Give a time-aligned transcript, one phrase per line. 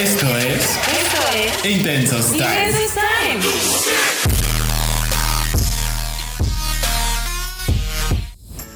[0.00, 2.46] Esto es Esto es Intensos Time.
[2.46, 3.40] Intensos Time.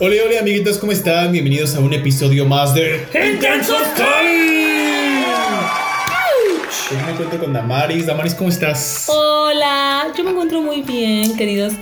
[0.01, 1.33] Hola, hola amiguitos, ¿cómo están?
[1.33, 5.25] Bienvenidos a un episodio más de Intensos Time.
[6.91, 8.05] Hoy me encuentro con Damaris.
[8.05, 9.07] Damaris, ¿cómo estás?
[9.09, 11.73] Hola, yo me encuentro muy bien, queridos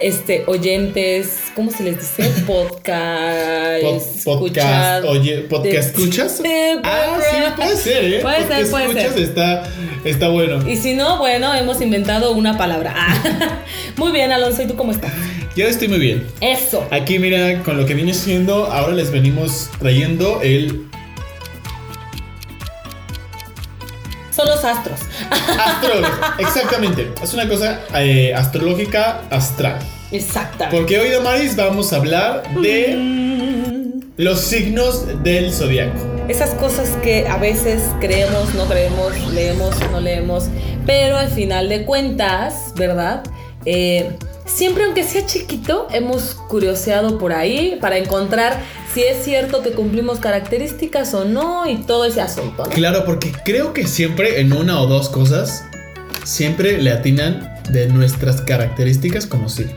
[0.00, 2.30] este, oyentes, ¿cómo se les dice?
[2.46, 3.82] Podcast.
[4.24, 6.42] Pod- podcast, oye, podcast de- escuchas.
[6.84, 8.18] Ah, sí, puede ser, ¿eh?
[8.20, 9.22] Puede ser, puede escuchas ser.
[9.22, 9.68] Está,
[10.04, 10.68] está bueno.
[10.68, 12.94] Y si no, bueno, hemos inventado una palabra.
[12.96, 13.62] Ah,
[13.96, 15.12] muy bien, Alonso, ¿y tú cómo estás?
[15.56, 16.24] Yo estoy muy bien.
[16.40, 16.86] Eso.
[16.90, 20.87] Aquí, mira, con lo que viene siendo, ahora les venimos trayendo el
[24.58, 25.00] los astros.
[25.66, 26.08] astrólogo.
[26.38, 27.12] Exactamente.
[27.22, 29.78] Es una cosa eh, astrológica astral.
[30.10, 30.76] Exactamente.
[30.76, 35.98] Porque hoy, Damaris, vamos a hablar de Mm, los signos del zodiaco.
[36.28, 40.44] Esas cosas que a veces creemos, no creemos, leemos, no leemos,
[40.86, 43.22] pero al final de cuentas, ¿verdad?
[43.64, 44.10] Eh,
[44.44, 48.58] siempre aunque sea chiquito, hemos curioseado por ahí para encontrar
[48.98, 52.70] si es cierto que cumplimos características o no y todo ese asunto, ¿no?
[52.70, 55.62] Claro, porque creo que siempre en una o dos cosas,
[56.24, 59.72] siempre le atinan de nuestras características como signo,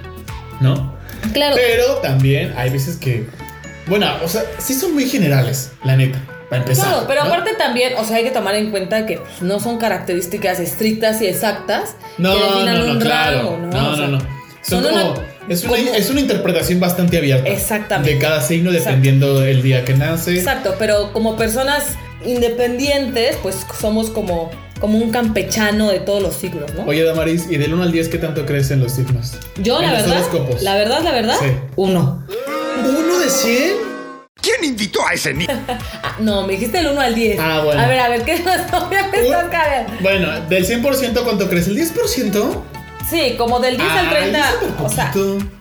[0.60, 0.96] ¿no?
[1.34, 3.28] Claro, Pero también hay veces que,
[3.86, 6.20] bueno, o sea, sí son muy generales, la neta,
[6.50, 6.88] para empezar.
[6.88, 7.28] Claro, pero ¿no?
[7.28, 11.22] aparte también, o sea, hay que tomar en cuenta que pues, no son características estrictas
[11.22, 13.38] y exactas No, que no, no, un claro.
[13.38, 13.68] rango, ¿no?
[13.68, 14.20] No, O sea, no, no.
[14.64, 17.50] Son son como, una- es, una, es una interpretación bastante abierta.
[17.50, 18.14] Exactamente.
[18.14, 20.34] De cada signo, dependiendo del día que nace.
[20.38, 26.74] Exacto, pero como personas independientes, pues somos como, como un campechano de todos los siglos,
[26.76, 26.84] ¿no?
[26.86, 29.34] Oye, Damaris, ¿y del 1 al 10 qué tanto crees en los signos?
[29.62, 30.62] Yo, en la los verdad, horóscopos.
[30.62, 31.48] la verdad, la verdad, Sí.
[31.76, 32.26] uno.
[32.84, 33.92] ¿Uno de 100?
[34.42, 35.54] ¿Quién invitó a ese niño?
[36.04, 37.40] Ah, no, me dijiste el 1 al 10.
[37.40, 37.80] Ah, bueno.
[37.82, 38.62] A ver, a ver, ¿qué más?
[38.92, 40.02] Ya me estás.
[40.02, 41.68] Bueno, del 100%, ¿cuánto crees?
[41.68, 42.64] ¿El 10%?
[43.10, 44.40] Sí, como del 10 al Ay, 30.
[44.40, 45.12] es súper O sea,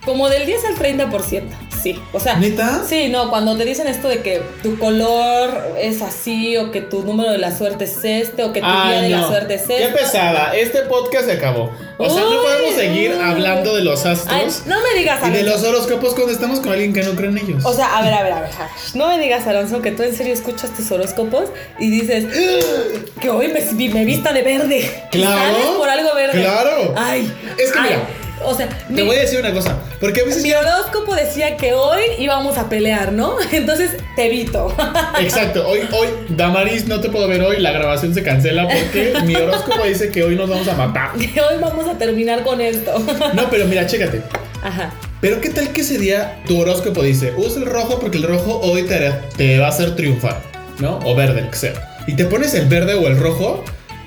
[0.05, 1.43] como del 10 al 30%.
[1.81, 2.35] Sí, o sea.
[2.35, 2.83] ¿Neta?
[2.87, 7.03] Sí, no, cuando te dicen esto de que tu color es así, o que tu
[7.03, 9.83] número de la suerte es este, o que tu día de la suerte es Qué
[9.85, 9.97] este.
[9.97, 10.55] pesada.
[10.55, 11.71] Este podcast se acabó.
[11.97, 13.19] O sea, no podemos seguir uy.
[13.21, 15.51] hablando de los Ay, astros no me digas, y de Alonso.
[15.71, 17.65] los horóscopos cuando estamos con alguien que no cree en ellos.
[17.65, 18.49] O sea, a ver, a ver, a ver.
[18.95, 21.45] No me digas, Alonso, que tú en serio escuchas tus horóscopos
[21.79, 22.25] y dices
[23.21, 25.07] que hoy me, me vista de verde.
[25.11, 25.53] Claro.
[25.53, 26.41] ¿Sales por algo verde?
[26.41, 26.93] Claro.
[26.97, 27.31] Ay.
[27.57, 27.83] Es que ay.
[27.89, 27.99] mira,
[28.45, 29.77] O sea, Te mi, voy a decir una cosa.
[29.99, 33.35] Porque a veces mi horóscopo decía que hoy íbamos a pelear, ¿no?
[33.51, 34.75] Entonces te evito.
[35.19, 39.35] Exacto, hoy, hoy, Damaris, no te puedo ver hoy, la grabación se cancela porque mi
[39.35, 41.11] horóscopo dice que hoy nos vamos a matar.
[41.13, 42.91] que hoy vamos a terminar con esto.
[43.33, 44.21] No, pero mira, chécate.
[44.63, 44.93] Ajá.
[45.21, 48.59] Pero qué tal que ese día tu horóscopo dice, usa el rojo porque el rojo
[48.63, 50.41] hoy te, te va a hacer triunfar,
[50.79, 50.99] ¿no?
[51.03, 51.97] O verde, el que sea.
[52.07, 53.63] Y te pones el verde o el rojo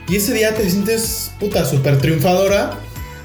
[0.08, 2.72] y ese día te sientes, puta, súper triunfadora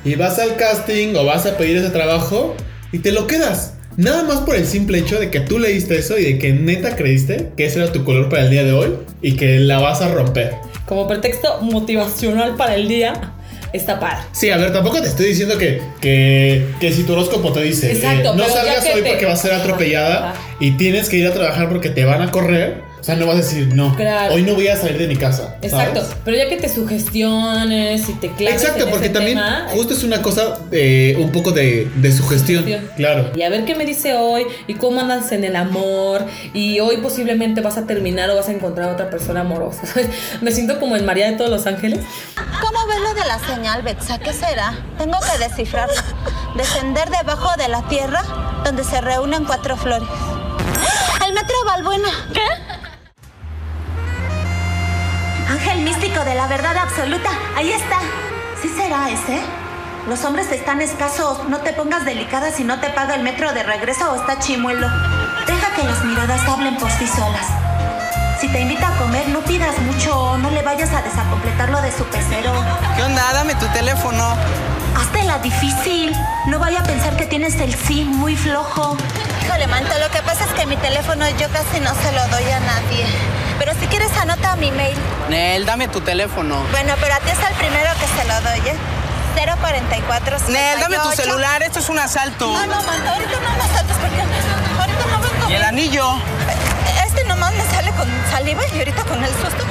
[0.05, 2.55] y vas al casting o vas a pedir ese trabajo
[2.91, 3.73] y te lo quedas.
[3.97, 6.95] Nada más por el simple hecho de que tú leíste eso y de que neta
[6.95, 10.01] creíste que ese era tu color para el día de hoy y que la vas
[10.01, 10.53] a romper.
[10.85, 13.33] Como pretexto motivacional para el día,
[13.73, 14.19] está padre.
[14.31, 17.91] Sí, a ver, tampoco te estoy diciendo que, que, que si tu horóscopo te dice
[17.91, 20.41] Exacto, eh, no salgas hoy te- porque vas a ser Ajá, atropellada ajá.
[20.61, 22.87] y tienes que ir a trabajar porque te van a correr.
[22.99, 24.33] O sea, no vas a decir, no, Claro.
[24.35, 25.55] hoy no voy a salir de mi casa.
[25.61, 26.01] Exacto.
[26.01, 26.17] ¿sabes?
[26.25, 29.93] Pero ya que te sugestiones y te claves Exacto, en porque ese también tema, justo
[29.93, 32.63] es una cosa eh, un poco de, de sugestión.
[32.63, 32.91] Sugestión.
[32.97, 33.31] Claro.
[33.35, 36.97] Y a ver qué me dice hoy y cómo andas en el amor y hoy
[36.97, 39.81] posiblemente vas a terminar o vas a encontrar a otra persona amorosa.
[40.41, 41.99] Me siento como en María de todos los ángeles.
[42.61, 44.19] ¿Cómo ves lo de la señal, Betsa?
[44.19, 44.73] ¿Qué será?
[44.97, 45.93] Tengo que descifrarlo.
[46.55, 48.23] Descender debajo de la tierra
[48.65, 50.07] donde se reúnen cuatro flores.
[50.11, 51.25] ¡Ah!
[51.27, 52.09] El metro Balbuena.
[52.33, 52.41] ¿Qué?
[55.49, 57.29] Ángel místico de la verdad absoluta.
[57.55, 57.97] Ahí está.
[58.61, 59.41] ¿Sí será ese?
[60.07, 61.49] Los hombres están escasos.
[61.49, 64.87] No te pongas delicada si no te paga el metro de regreso o está chimuelo.
[65.47, 67.47] Deja que las miradas hablen por sí solas.
[68.39, 71.91] Si te invita a comer, no pidas mucho, no le vayas a desacompletar lo de
[71.91, 72.53] su pecero.
[72.95, 73.33] ¿Qué onda?
[73.33, 74.35] Dame tu teléfono.
[75.29, 76.11] La difícil.
[76.47, 78.97] No vaya a pensar que tienes el sí muy flojo.
[79.45, 82.49] Híjole, manto, lo que pasa es que mi teléfono yo casi no se lo doy
[82.49, 83.05] a nadie.
[83.59, 84.97] Pero si quieres, anota mi mail.
[85.29, 86.63] Nel, dame tu teléfono.
[86.71, 88.75] Bueno, pero a ti es el primero que se lo doy, ¿eh?
[89.61, 91.21] 044 Nel, dame tu 68.
[91.21, 92.47] celular, esto es un asalto.
[92.47, 94.21] No, no, manto, ahorita no me saltes porque
[94.79, 95.47] ahorita no vengo.
[95.47, 96.15] ¿Y el anillo?
[97.05, 99.63] Este nomás me sale con saliva y ahorita con el susto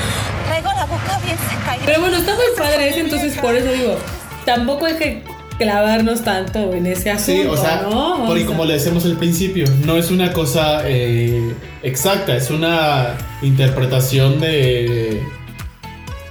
[0.47, 1.77] traigo la boca bien seca.
[1.85, 3.99] Pero bueno, está muy padre ese, entonces por eso digo,
[4.45, 5.28] tampoco hay que
[5.59, 8.25] clavarnos tanto en ese asunto, Sí, o sea, ¿no?
[8.25, 11.53] O porque sea, como le decíamos al principio, no es una cosa eh,
[11.83, 15.21] exacta, es una interpretación de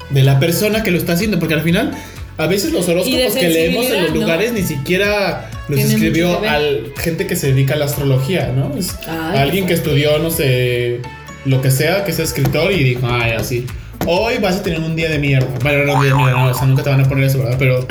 [0.09, 1.91] de la persona que lo está haciendo, porque al final
[2.37, 6.93] a veces los horóscopos que leemos en los lugares ni siquiera los Tiene escribió al
[6.97, 8.77] gente que se dedica a la astrología, ¿no?
[8.77, 11.01] Es Ay, alguien que estudió, no sé,
[11.45, 13.65] lo que sea, que sea escritor y dijo, ay, así.
[14.09, 15.47] Hoy vas a tener un día de mierda.
[15.61, 17.39] Bueno, no un día de mierda, no, o sea, nunca te van a poner eso,
[17.39, 17.55] ¿verdad?
[17.59, 17.85] Pero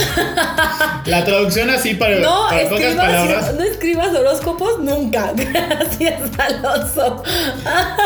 [1.06, 3.54] la traducción así para, No, para pocas escribas, palabras.
[3.54, 5.32] no escribas horóscopos nunca.
[5.36, 7.22] Gracias, Alonso.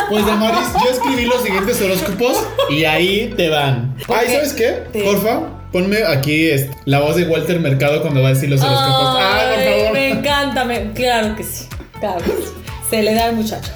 [0.09, 3.95] Pues Damaris, yo escribí los siguientes horóscopos y ahí te van.
[4.09, 4.27] Ay.
[4.35, 4.83] ¿sabes qué?
[4.93, 5.41] Te- Porfa,
[5.71, 9.19] ponme aquí este, la voz de Walter Mercado cuando va a decir los horóscopos.
[9.21, 9.93] Ay, por favor.
[9.93, 11.67] Me encanta, me- claro que sí.
[12.01, 12.49] Claro que sí.
[12.91, 13.71] Se le da al muchacho.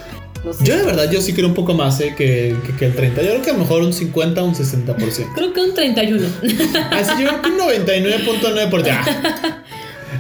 [0.52, 0.64] Sé.
[0.64, 3.23] Yo de verdad, yo sí creo un poco más eh, que, que, que el 30.
[3.23, 5.35] Yo creo que a lo mejor un 50 o un 60%.
[5.35, 6.26] Creo que un 31.
[6.91, 9.62] Así yo creo que un 99.9 por ya.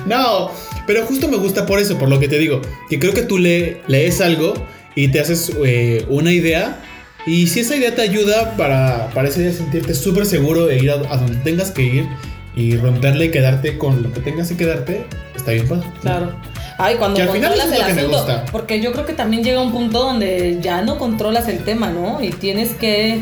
[0.06, 0.50] No,
[0.86, 2.60] pero justo me gusta por eso, por lo que te digo.
[2.90, 4.54] Que creo que tú le, lees algo
[4.94, 6.82] y te haces eh, una idea.
[7.26, 10.90] Y si esa idea te ayuda para, para ese día sentirte súper seguro de ir
[10.90, 12.06] a, a donde tengas que ir
[12.56, 15.86] y romperle y quedarte con lo que tengas que quedarte, está bien padre.
[16.00, 16.34] Claro.
[16.78, 18.18] Ay, cuando Que al final controlas el lo que me asunto.
[18.18, 18.44] gusta.
[18.50, 22.20] Porque yo creo que también llega un punto donde ya no controlas el tema, ¿no?
[22.22, 23.20] Y tienes que.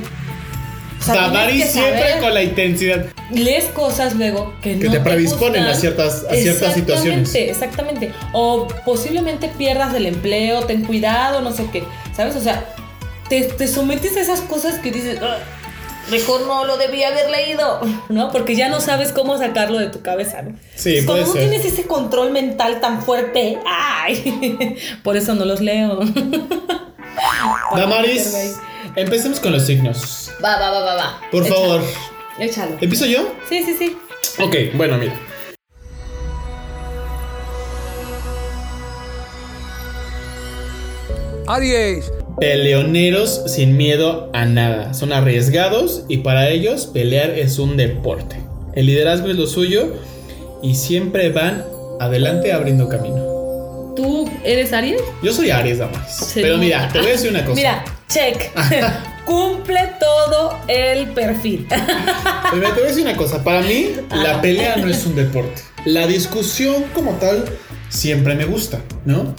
[1.00, 3.06] o sea, que siempre con la intensidad.
[3.30, 7.34] lees cosas luego que, Que no te predisponen a ciertas- a ciertas situaciones.
[7.34, 8.12] Exactamente, exactamente.
[8.32, 11.82] O posiblemente pierdas el empleo, ten cuidado, no sé qué.
[12.16, 12.36] ¿Sabes?
[12.36, 12.64] O sea,
[13.28, 15.38] te, te sometes a esas cosas que dices, "Ah,
[16.10, 18.30] mejor no lo debía haber leído, ¿no?
[18.32, 20.56] Porque ya no sabes cómo sacarlo de tu cabeza, ¿no?
[20.74, 21.48] Sí, Entonces, puede Como no ser.
[21.50, 24.76] tienes ese control mental tan fuerte, ¡ay!
[25.04, 26.00] Por eso no los leo.
[27.76, 28.56] Damaris,
[28.96, 30.30] empecemos con los signos.
[30.44, 31.20] Va, va, va, va, va.
[31.30, 31.82] Por Échalo, favor.
[32.38, 32.76] Échalo.
[32.80, 33.32] ¿Empiezo yo?
[33.48, 33.96] Sí, sí, sí.
[34.42, 35.14] Ok, bueno, mira.
[41.48, 44.94] Aries, Peleoneros sin miedo a nada.
[44.94, 48.36] Son arriesgados y para ellos pelear es un deporte.
[48.74, 49.92] El liderazgo es lo suyo
[50.62, 51.64] y siempre van
[52.00, 53.92] adelante abriendo camino.
[53.94, 55.00] ¿Tú eres Aries?
[55.22, 56.10] Yo soy Aries, Damaris.
[56.10, 57.54] Se Pero mira, te voy a decir una cosa.
[57.54, 58.50] Mira, check.
[59.26, 61.66] Cumple todo el perfil.
[62.50, 63.44] Pero te voy a decir una cosa.
[63.44, 65.62] Para mí, la pelea no es un deporte.
[65.84, 67.44] La discusión como tal
[67.88, 69.34] siempre me gusta, ¿no?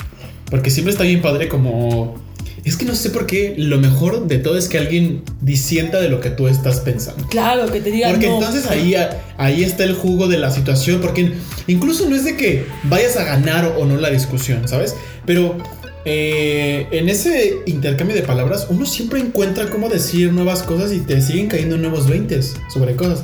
[0.49, 2.21] Porque siempre está bien padre como...
[2.63, 6.07] Es que no sé por qué lo mejor de todo es que alguien disienta de
[6.07, 7.27] lo que tú estás pensando.
[7.27, 8.35] Claro, que te diga Porque no.
[8.35, 8.95] entonces ahí,
[9.37, 11.01] ahí está el jugo de la situación.
[11.01, 11.33] Porque
[11.67, 14.95] incluso no es de que vayas a ganar o no la discusión, ¿sabes?
[15.25, 15.57] Pero
[16.05, 21.21] eh, en ese intercambio de palabras, uno siempre encuentra cómo decir nuevas cosas y te
[21.21, 22.39] siguen cayendo nuevos 20
[22.73, 23.23] sobre cosas.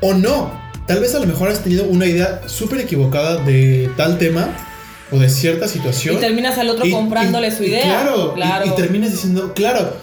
[0.00, 0.50] O no.
[0.88, 4.48] Tal vez a lo mejor has tenido una idea súper equivocada de tal tema
[5.12, 6.16] o de cierta situación.
[6.16, 7.82] Y terminas al otro Y- comprándole y- su idea.
[7.84, 8.66] claro, y- claro.
[8.66, 9.96] Y, terminas diciendo, claro,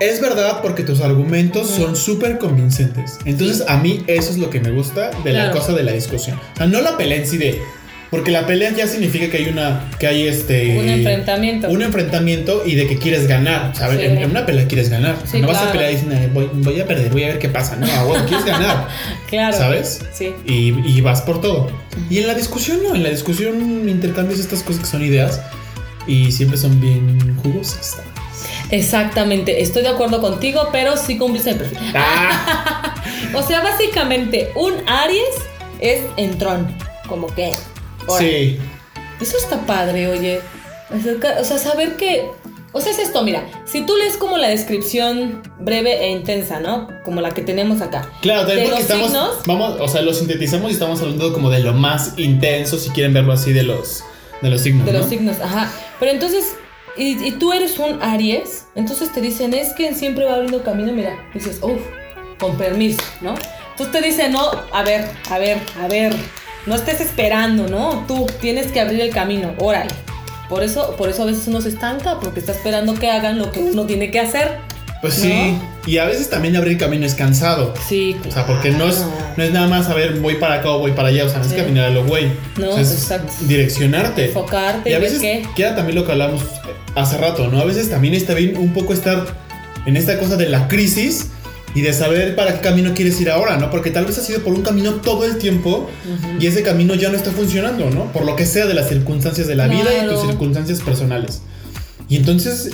[0.00, 3.18] es verdad porque tus argumentos son súper convincentes.
[3.24, 6.38] Entonces, a mí eso es lo que me gusta de la cosa de la discusión.
[6.54, 7.60] O sea, no la pelea en sí de.
[8.10, 9.88] Porque la pelea ya significa que hay una.
[9.98, 10.78] que hay este.
[10.78, 11.68] Un enfrentamiento.
[11.68, 13.72] Un enfrentamiento y de que quieres ganar.
[13.76, 13.98] ¿sabes?
[14.00, 14.04] Sí.
[14.06, 15.16] En, en una pelea quieres ganar.
[15.24, 17.48] Sí, no vas a pelear diciendo, "Eh, voy, voy a perder, voy a ver qué
[17.48, 17.76] pasa.
[17.76, 18.88] No, a huevo, quieres ganar.
[19.28, 19.56] Claro.
[19.56, 20.00] ¿Sabes?
[20.12, 20.34] Sí.
[20.44, 21.70] Y, y vas por todo.
[22.10, 25.40] Y en la discusión no, en la discusión intercambias estas cosas que son ideas
[26.08, 27.98] y siempre son bien jugosas.
[28.70, 29.62] Exactamente.
[29.62, 31.78] Estoy de acuerdo contigo, pero sí cumples el perfil.
[31.94, 32.94] Ah,
[33.34, 35.22] O sea, básicamente, un Aries
[35.78, 36.66] es entrón.
[37.06, 37.52] Como que.
[38.18, 38.58] Sí.
[39.20, 40.40] Eso está padre, oye.
[41.40, 42.28] O sea, saber que.
[42.72, 43.44] O sea, es esto, mira.
[43.64, 46.88] Si tú lees como la descripción breve e intensa, ¿no?
[47.04, 48.08] Como la que tenemos acá.
[48.22, 49.46] Claro, también De porque los estamos, signos.
[49.46, 53.12] vamos, o sea, lo sintetizamos y estamos hablando como de lo más intenso, si quieren
[53.12, 54.04] verlo así, de los,
[54.40, 54.86] de los signos.
[54.86, 55.08] De los ¿no?
[55.08, 55.72] signos, ajá.
[55.98, 56.54] Pero entonces,
[56.96, 60.92] y, y tú eres un Aries, entonces te dicen, es que siempre va abriendo camino,
[60.92, 61.80] mira, dices, uff,
[62.38, 63.34] con permiso, ¿no?
[63.72, 66.14] Entonces te dicen, no, a ver, a ver, a ver,
[66.66, 68.04] no estés esperando, ¿no?
[68.06, 69.90] Tú tienes que abrir el camino, órale.
[70.48, 73.52] Por eso, por eso a veces uno se estanca, porque está esperando que hagan lo
[73.52, 74.58] que uno tiene que hacer.
[75.00, 75.24] Pues ¿No?
[75.24, 75.58] sí.
[75.86, 77.72] Y a veces también abrir camino es cansado.
[77.88, 78.16] Sí.
[78.28, 79.02] O sea, porque no es,
[79.36, 81.24] no es nada más saber voy para acá o voy para allá.
[81.24, 81.56] O sea, no es Sí.
[81.56, 82.30] caminar a lo güey.
[82.58, 83.32] No, O sea, es exacto.
[83.42, 84.26] Direccionarte.
[84.26, 85.46] Enfocarte Y a veces qué.
[85.56, 86.42] queda también lo que hablamos
[86.94, 87.60] hace rato, ¿no?
[87.60, 89.24] A veces también está bien un poco estar
[89.86, 91.28] en esta cosa de la crisis
[91.74, 93.70] y de saber para qué camino quieres ir ahora, ¿no?
[93.70, 95.88] Porque tal vez has ido por un camino todo el tiempo
[96.38, 98.12] y ese camino ya no está funcionando, ¿no?
[98.12, 101.42] Por lo que sea de las circunstancias de la vida y tus circunstancias personales.
[102.08, 102.70] Y entonces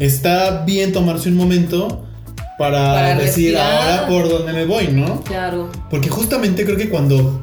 [0.00, 2.04] está bien tomarse un momento
[2.58, 3.82] para, Para decir respirar.
[3.82, 5.22] ahora por dónde me voy, ¿no?
[5.22, 5.70] Claro.
[5.90, 7.40] Porque justamente creo que cuando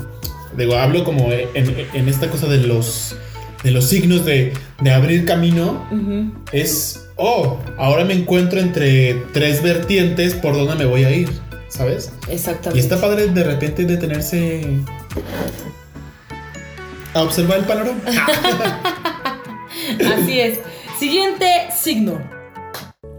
[0.58, 3.16] digo, hablo como en, en esta cosa de los
[3.64, 5.84] de los signos de, de abrir camino,
[6.52, 11.30] es oh, ahora me encuentro entre tres vertientes por donde me voy a ir.
[11.76, 12.12] ¿sabes?
[12.30, 12.78] Exactamente.
[12.78, 14.64] Y está padre de repente detenerse
[17.14, 18.02] a observar el panorama.
[20.14, 20.60] Así es.
[21.00, 22.22] Siguiente signo.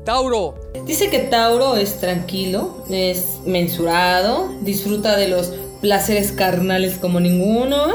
[0.04, 0.54] Tauro.
[0.86, 7.88] Dice que Tauro es tranquilo, es mensurado, disfruta de los placeres carnales como ninguno,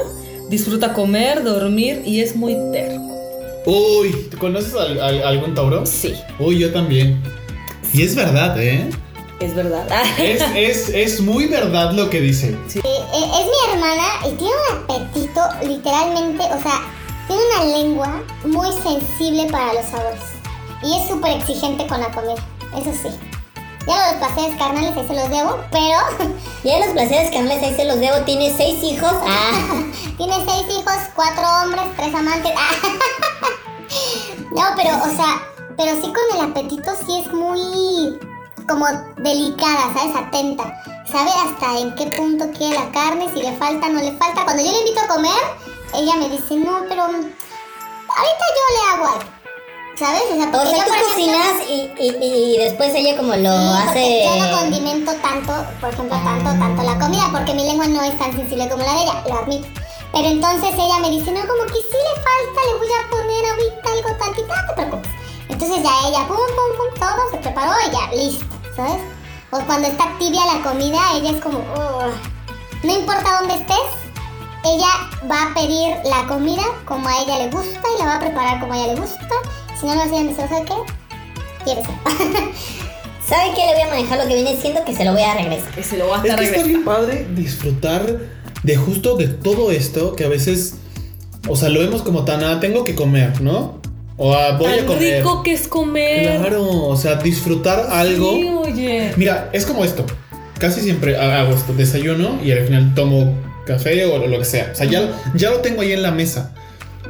[0.50, 3.11] disfruta comer, dormir y es muy terco.
[3.66, 5.86] Uy, ¿te ¿conoces al- algún Tauro?
[5.86, 7.22] Sí, Uy, yo también.
[7.94, 8.90] Y es verdad, ¿eh?
[9.40, 9.88] es verdad.
[10.20, 12.50] Es, es, es muy verdad lo que dice.
[12.50, 16.82] Eh, eh, es mi hermana y tiene un apetito, literalmente, o sea,
[17.28, 20.22] tiene una lengua muy sensible para los sabores.
[20.84, 22.36] Y es súper exigente con la comida,
[22.78, 23.10] eso sí.
[23.88, 26.32] Ya los placeres carnales ahí se los debo, pero
[26.64, 28.18] Ya los placeres carnales ahí se los debo.
[28.26, 29.12] Tiene seis hijos.
[29.26, 29.84] Ah,
[30.18, 32.52] tiene seis hijos, cuatro hombres, tres amantes.
[34.52, 35.42] No, pero, o sea,
[35.78, 38.20] pero sí con el apetito sí es muy
[38.68, 38.86] como
[39.18, 40.16] delicada, ¿sabes?
[40.16, 40.82] Atenta.
[41.10, 44.44] Sabe hasta en qué punto quiere la carne, si le falta, no le falta.
[44.44, 45.42] Cuando yo le invito a comer,
[45.96, 47.26] ella me dice, no, pero ahorita
[48.56, 49.41] yo le hago algo.
[50.02, 50.24] ¿Sabes?
[50.32, 53.78] O sea, o sea, tú ejemplo, cocinas y, y- y después ella como lo Sí,
[53.88, 54.24] hace.
[54.26, 58.18] yo no condimento tanto, por ejemplo, tanto, tanto la comida, porque mi lengua no es
[58.18, 59.68] tan sensible como la de ella, lo admito.
[60.12, 63.46] Pero entonces ella me dice, no, como que sí le falta, le voy a poner
[63.46, 65.12] ahorita algo tantito, no te preocupes.
[65.50, 69.02] Entonces ya ella, pum, pum, pum, todo, se preparó y ya, listo, ¿sabes?
[69.52, 71.60] O cuando está tibia la comida, ella es como,
[72.84, 73.88] no importa dónde estés,
[74.66, 74.88] ella
[75.30, 78.60] va a pedir la comida como a ella le gusta y la va a preparar
[78.60, 79.36] como a ella le gusta.
[79.82, 80.74] Si no lo dice, ¿sabes qué?
[81.64, 81.86] ¿Quieres?
[83.28, 84.84] ¿Sabe qué le voy a manejar lo que viene siendo?
[84.86, 85.72] Que se lo voy a regresar.
[85.74, 86.68] Que se lo va a Es que está regresando.
[86.68, 88.20] bien padre disfrutar
[88.64, 90.76] de justo de todo esto que a veces,
[91.48, 93.80] o sea, lo vemos como tan, ah, tengo que comer, ¿no?
[94.18, 95.18] O ah, voy a Tan comer.
[95.24, 96.40] rico que es comer.
[96.42, 98.34] Claro, o sea, disfrutar algo.
[98.34, 99.12] Sí, oye.
[99.18, 100.06] Mira, es como esto.
[100.60, 103.34] Casi siempre hago esto, desayuno y al final tomo
[103.66, 104.70] café o lo que sea.
[104.74, 106.54] O sea, ya, ya lo tengo ahí en la mesa.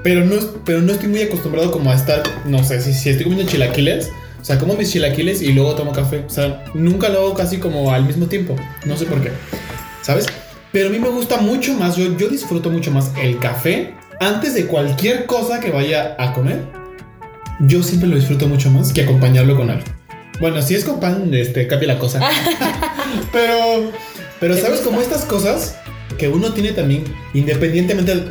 [0.03, 3.25] Pero no, pero no estoy muy acostumbrado como a estar, no sé, si, si estoy
[3.25, 4.09] comiendo chilaquiles,
[4.41, 6.23] o sea, como mis chilaquiles y luego tomo café.
[6.25, 8.55] O sea, nunca lo hago casi como al mismo tiempo.
[8.85, 9.31] No sé por qué.
[10.01, 10.25] ¿Sabes?
[10.71, 14.53] Pero a mí me gusta mucho más, yo, yo disfruto mucho más el café antes
[14.55, 16.59] de cualquier cosa que vaya a comer.
[17.59, 19.85] Yo siempre lo disfruto mucho más que acompañarlo con algo.
[20.39, 22.19] Bueno, si es con pan, este, cambia la cosa.
[23.31, 23.91] pero,
[24.39, 24.79] pero ¿Te ¿sabes?
[24.79, 25.75] Como estas cosas
[26.17, 27.03] que uno tiene también,
[27.35, 28.23] independientemente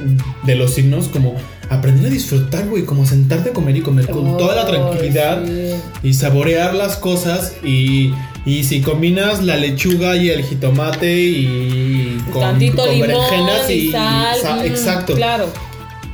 [0.44, 1.36] de los signos, como
[1.70, 5.44] aprender a disfrutar, güey, como sentarte a comer y comer con toda la Ay, tranquilidad
[5.46, 5.74] sí.
[6.02, 8.12] y saborear las cosas y,
[8.44, 13.90] y si combinas la lechuga y el jitomate y con, Tantito con limón berenjenas y,
[13.92, 14.36] sal.
[14.42, 15.14] sa- mm, exacto.
[15.14, 15.46] Claro.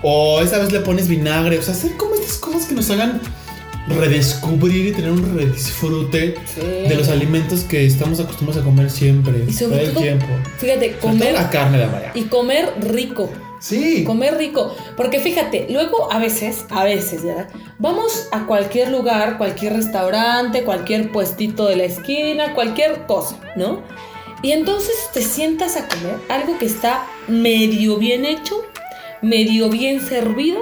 [0.03, 1.59] O esa vez le pones vinagre.
[1.59, 3.21] O sea, hacer como estas cosas que nos hagan
[3.89, 6.61] redescubrir y tener un redisfrute Sí.
[6.89, 9.45] de los alimentos que estamos acostumbrados a comer siempre.
[9.49, 10.27] Y sobre todo el tiempo.
[10.59, 12.13] fíjate, Sobre todo comer la carne de María.
[12.15, 13.31] y comer rico.
[13.61, 14.05] Sí.
[14.05, 14.75] Comer rico.
[14.97, 17.49] Porque fíjate, luego a veces, a veces, ¿verdad?
[17.79, 23.83] Vamos a cualquier lugar, cualquier restaurante, cualquier puestito de la esquina, cualquier cosa, ¿no?
[24.43, 28.63] Y entonces te sientas a comer algo que está medio bien hecho,
[29.23, 30.61] medio bien servido,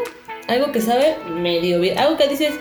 [0.48, 2.54] algo que sabe medio bien, algo que dices,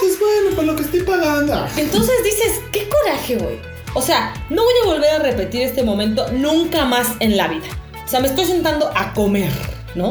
[0.00, 1.66] Dices, bueno, por lo que estoy pagando.
[1.76, 3.58] Entonces dices, qué coraje, güey.
[3.94, 7.66] O sea, no voy a volver a repetir este momento nunca más en la vida.
[8.12, 9.48] O sea, me estoy sentando a comer,
[9.94, 10.10] ¿no?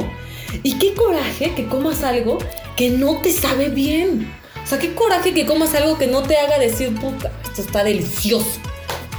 [0.63, 2.39] Y qué coraje que comas algo
[2.75, 4.27] que no te sabe bien.
[4.63, 7.83] O sea, qué coraje que comas algo que no te haga decir, puta, esto está
[7.83, 8.59] delicioso.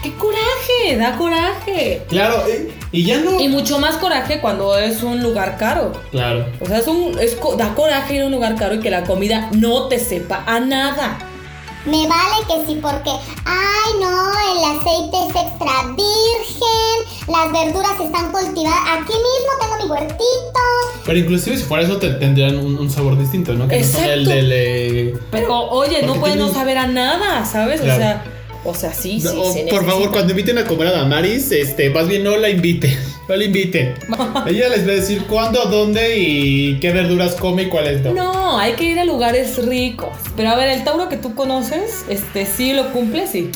[0.03, 0.97] ¡Qué coraje!
[0.99, 2.03] Da coraje.
[2.09, 2.43] Claro,
[2.91, 3.39] y ya no.
[3.39, 5.93] Y mucho más coraje cuando es un lugar caro.
[6.11, 6.45] Claro.
[6.59, 9.05] O sea, es un, es da coraje ir a un lugar caro y que la
[9.05, 11.19] comida no te sepa a nada.
[11.85, 13.11] Me vale que sí, porque,
[13.45, 19.91] ay no, el aceite es extra virgen, las verduras están cultivadas, aquí mismo tengo mi
[19.91, 20.61] huertito.
[21.05, 23.67] Pero inclusive si fuera eso te tendrían un, un sabor distinto, ¿no?
[23.67, 24.31] Que no son el Exacto.
[24.37, 24.53] del...
[24.53, 27.81] eh, Pero oye, no Porque puede no saber a nada, ¿sabes?
[27.81, 28.25] O sea,
[28.65, 31.91] o sea, sí, sí, no, se por favor, cuando inviten a comer a Damaris, este,
[31.91, 32.97] más bien no la invite.
[33.29, 33.95] No invite.
[34.47, 38.12] Ella les va a decir cuándo, dónde y qué verduras come y cuáles no.
[38.12, 40.11] No, hay que ir a lugares ricos.
[40.37, 43.50] Pero a ver, el Tauro que tú conoces, este, sí lo cumple, sí.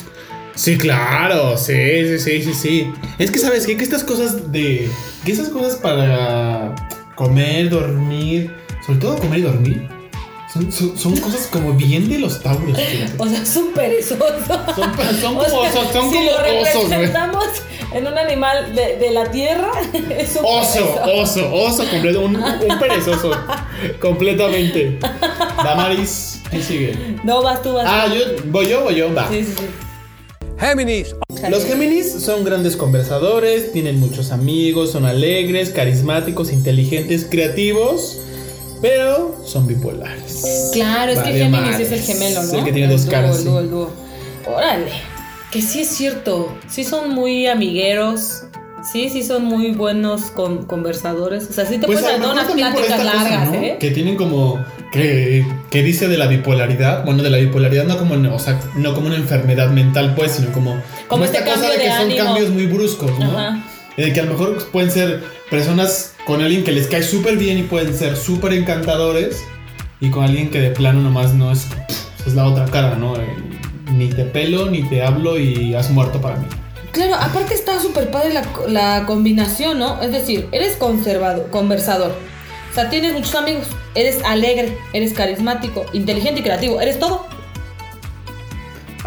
[0.54, 2.92] Sí, claro, sí, sí, sí, sí, sí.
[3.18, 3.76] Es que sabes qué?
[3.76, 4.88] que estas cosas de.
[5.24, 6.74] que esas cosas para
[7.14, 8.54] comer, dormir,
[8.86, 9.88] sobre todo comer y dormir,
[10.50, 12.78] son, son, son cosas como bien de los tauros.
[12.80, 13.12] fíjate.
[13.18, 14.46] O sea, son perezosos.
[14.46, 17.12] Son, son O como, sea, son, son si como lo osos, güey.
[17.96, 19.70] En un animal de, de la tierra,
[20.10, 21.50] es un Oso, perezoso.
[21.52, 23.30] oso, oso, completo, un, un perezoso.
[24.00, 24.98] completamente.
[25.62, 27.16] Damaris, ¿qué sigue?
[27.24, 28.14] No, vas tú, vas Ah, tú.
[28.14, 29.28] yo, voy yo, voy yo, va.
[29.28, 29.64] Sí, sí, sí.
[30.58, 31.14] Géminis.
[31.50, 38.18] Los Géminis son grandes conversadores, tienen muchos amigos, son alegres, carismáticos, inteligentes, creativos,
[38.80, 40.70] pero son bipolares.
[40.72, 42.48] Claro, es que Géminis es el gemelo, ¿no?
[42.48, 43.44] Es el que tiene dos dúo, caras, El sí.
[43.48, 43.90] dúo, el dúo.
[44.46, 44.90] Órale.
[45.50, 46.56] Que sí es cierto.
[46.68, 48.44] Sí son muy amigueros.
[48.92, 51.48] Sí, sí son muy buenos con, conversadores.
[51.50, 53.54] O sea, sí te Pues lo dar unas pláticas esta cosa, largas, ¿no?
[53.54, 53.76] ¿eh?
[53.80, 54.64] Que tienen como.
[54.92, 57.04] Que, que dice de la bipolaridad.
[57.04, 60.52] Bueno, de la bipolaridad no como, o sea, no como una enfermedad mental, pues, sino
[60.52, 60.80] como.
[61.08, 62.24] Como este esta cosa cambio de que de son ánimo.
[62.24, 63.38] cambios muy bruscos, ¿no?
[63.38, 63.64] Ajá.
[63.96, 67.58] De que a lo mejor pueden ser personas con alguien que les cae súper bien
[67.58, 69.42] y pueden ser súper encantadores.
[70.00, 71.66] Y con alguien que de plano nomás no es.
[72.26, 73.16] Es la otra cara, ¿no?
[73.16, 73.26] Eh,
[73.92, 76.46] Ni te pelo, ni te hablo y has muerto para mí.
[76.92, 80.00] Claro, aparte está súper padre la, la combinación, ¿no?
[80.02, 82.12] Es decir, eres conservador, conversador.
[82.70, 83.66] O sea, tienes muchos amigos.
[83.94, 86.80] Eres alegre, eres carismático, inteligente y creativo.
[86.80, 87.26] Eres todo.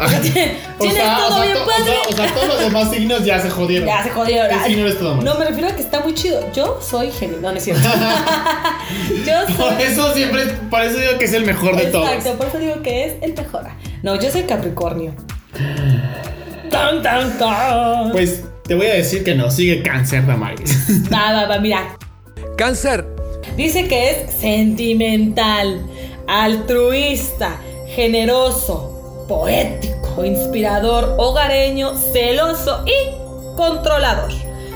[0.00, 1.92] Tienes todo bien to- padre.
[2.08, 3.86] o sea, o sea, todos los demás signos ya se jodieron.
[3.86, 4.42] Ya se jodió.
[4.48, 5.24] ¿Qué signo eres Damaris?
[5.24, 6.40] No, me refiero a que está muy chido.
[6.54, 7.38] Yo soy genio.
[7.42, 7.86] No, no es cierto.
[9.26, 9.82] yo Por soy.
[9.82, 12.08] eso siempre, por eso digo que es el mejor de todos.
[12.08, 13.64] Exacto, por eso digo que es el mejor.
[14.02, 15.14] No, yo soy Capricornio.
[16.70, 18.12] Tan, tan, tan.
[18.12, 21.10] Pues te voy a decir que no, sigue cáncer, Damaris.
[21.12, 21.96] Va, va, va, mira.
[22.56, 23.06] Cáncer.
[23.56, 25.82] Dice que es sentimental,
[26.26, 34.30] altruista, generoso, poético, inspirador, hogareño, celoso y controlador.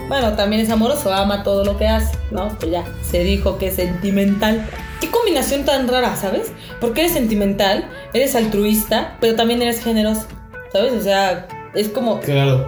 [0.09, 2.49] Bueno, también es amoroso, ama todo lo que hace, ¿no?
[2.59, 4.67] Pues ya se dijo que es sentimental.
[5.05, 6.51] Qué combinación tan rara, ¿sabes?
[6.81, 10.27] Porque eres sentimental, eres altruista, pero también eres generoso,
[10.73, 10.95] ¿sabes?
[10.95, 12.21] O sea, es como...
[12.21, 12.67] Claro.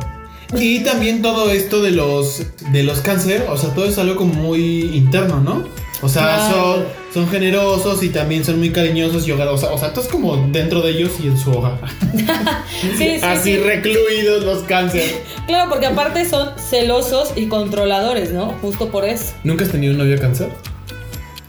[0.54, 4.34] Y también todo esto de los de los cáncer, o sea, todo es algo como
[4.34, 5.64] muy interno, ¿no?
[6.02, 6.54] O sea, Claro.
[6.54, 9.64] son, son generosos y también son muy cariñosos y hogarosos.
[9.64, 11.78] O sea, o sea, todo es como dentro de ellos y en su hogar.
[12.82, 13.56] Sí, sí, Así sí.
[13.56, 15.22] recluidos los cáncer.
[15.46, 18.48] Claro, porque aparte son celosos y controladores, ¿no?
[18.60, 19.32] Justo por eso.
[19.44, 20.48] ¿Nunca has tenido un novio cáncer?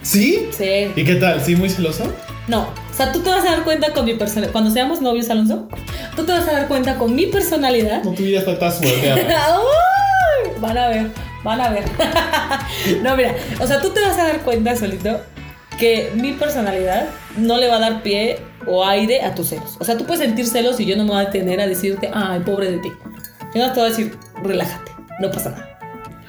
[0.08, 0.48] ¿Sí?
[0.58, 0.90] Sí.
[0.96, 1.42] ¿Y qué tal?
[1.42, 2.10] ¿Sí, muy celoso?
[2.48, 4.54] No, o sea, tú te vas a dar cuenta con mi personalidad.
[4.54, 5.68] Cuando seamos novios, Alonso,
[6.16, 8.06] tú te vas a dar cuenta con mi personalidad.
[8.06, 9.16] No, tu vida está tan suelta.
[9.16, 10.52] ¡Ay!
[10.62, 11.08] Van a ver,
[11.44, 11.84] van a ver.
[13.04, 15.20] no, mira, o sea, tú te vas a dar cuenta solito
[15.78, 19.76] que mi personalidad no le va a dar pie o aire a tus celos.
[19.78, 22.10] O sea, tú puedes sentir celos y yo no me voy a detener a decirte,
[22.14, 22.94] ay, pobre de ti.
[23.54, 24.90] Yo no te voy a decir, relájate,
[25.20, 25.67] no pasa nada.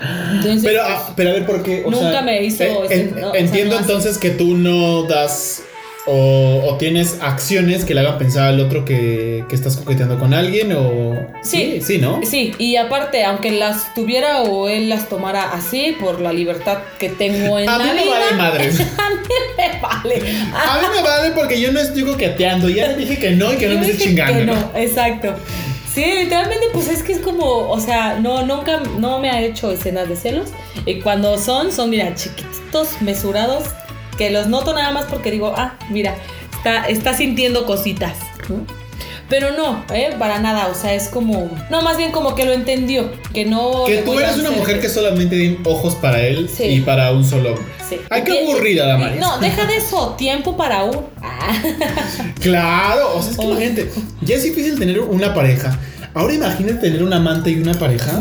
[0.00, 1.82] Entonces, Pero, ah, pero a ver, ¿por qué?
[1.84, 4.56] O Nunca sea, me hizo eh, en- no, o sea, entiendo hace- entonces que tú
[4.56, 5.62] no das
[6.10, 10.32] o, o tienes acciones que le hagan pensar al otro que, que estás coqueteando con
[10.32, 11.14] alguien o...
[11.42, 11.80] Sí.
[11.84, 12.20] sí, ¿no?
[12.24, 17.10] Sí, y aparte, aunque las tuviera o él las tomara así por la libertad que
[17.10, 18.14] tengo en A la mí me vida.
[18.20, 18.80] vale madres.
[18.98, 19.16] a mí
[19.58, 20.14] me vale.
[20.54, 22.70] A mí me vale porque yo no estoy coqueteando.
[22.70, 24.38] Ya le dije que no y que no me dije chingando.
[24.38, 25.34] que no, exacto.
[25.92, 29.70] Sí, literalmente, pues es que es como, o sea, no, nunca, no me ha hecho
[29.70, 30.50] escenas de celos.
[30.86, 33.64] Y cuando son, son, mira, chiquititos, mesurados,
[34.16, 36.16] que los noto nada más porque digo, ah, mira,
[36.56, 38.16] está, está sintiendo cositas.
[39.28, 40.14] Pero no, ¿eh?
[40.18, 43.84] para nada, o sea, es como, no, más bien como que lo entendió, que no...
[43.86, 46.64] Que tú eres una mujer que solamente tiene ojos para él Sí.
[46.64, 47.64] y para un solo hombre.
[47.86, 47.96] Sí.
[48.08, 49.20] Ay, qué aburrida la Maris.
[49.20, 51.00] No, deja de eso, tiempo para un...
[51.22, 51.62] Ah.
[52.40, 53.90] Claro, o sea, es que imagínate,
[54.22, 55.78] ya es difícil tener una pareja.
[56.14, 58.20] Ahora imagínate tener un amante y una pareja.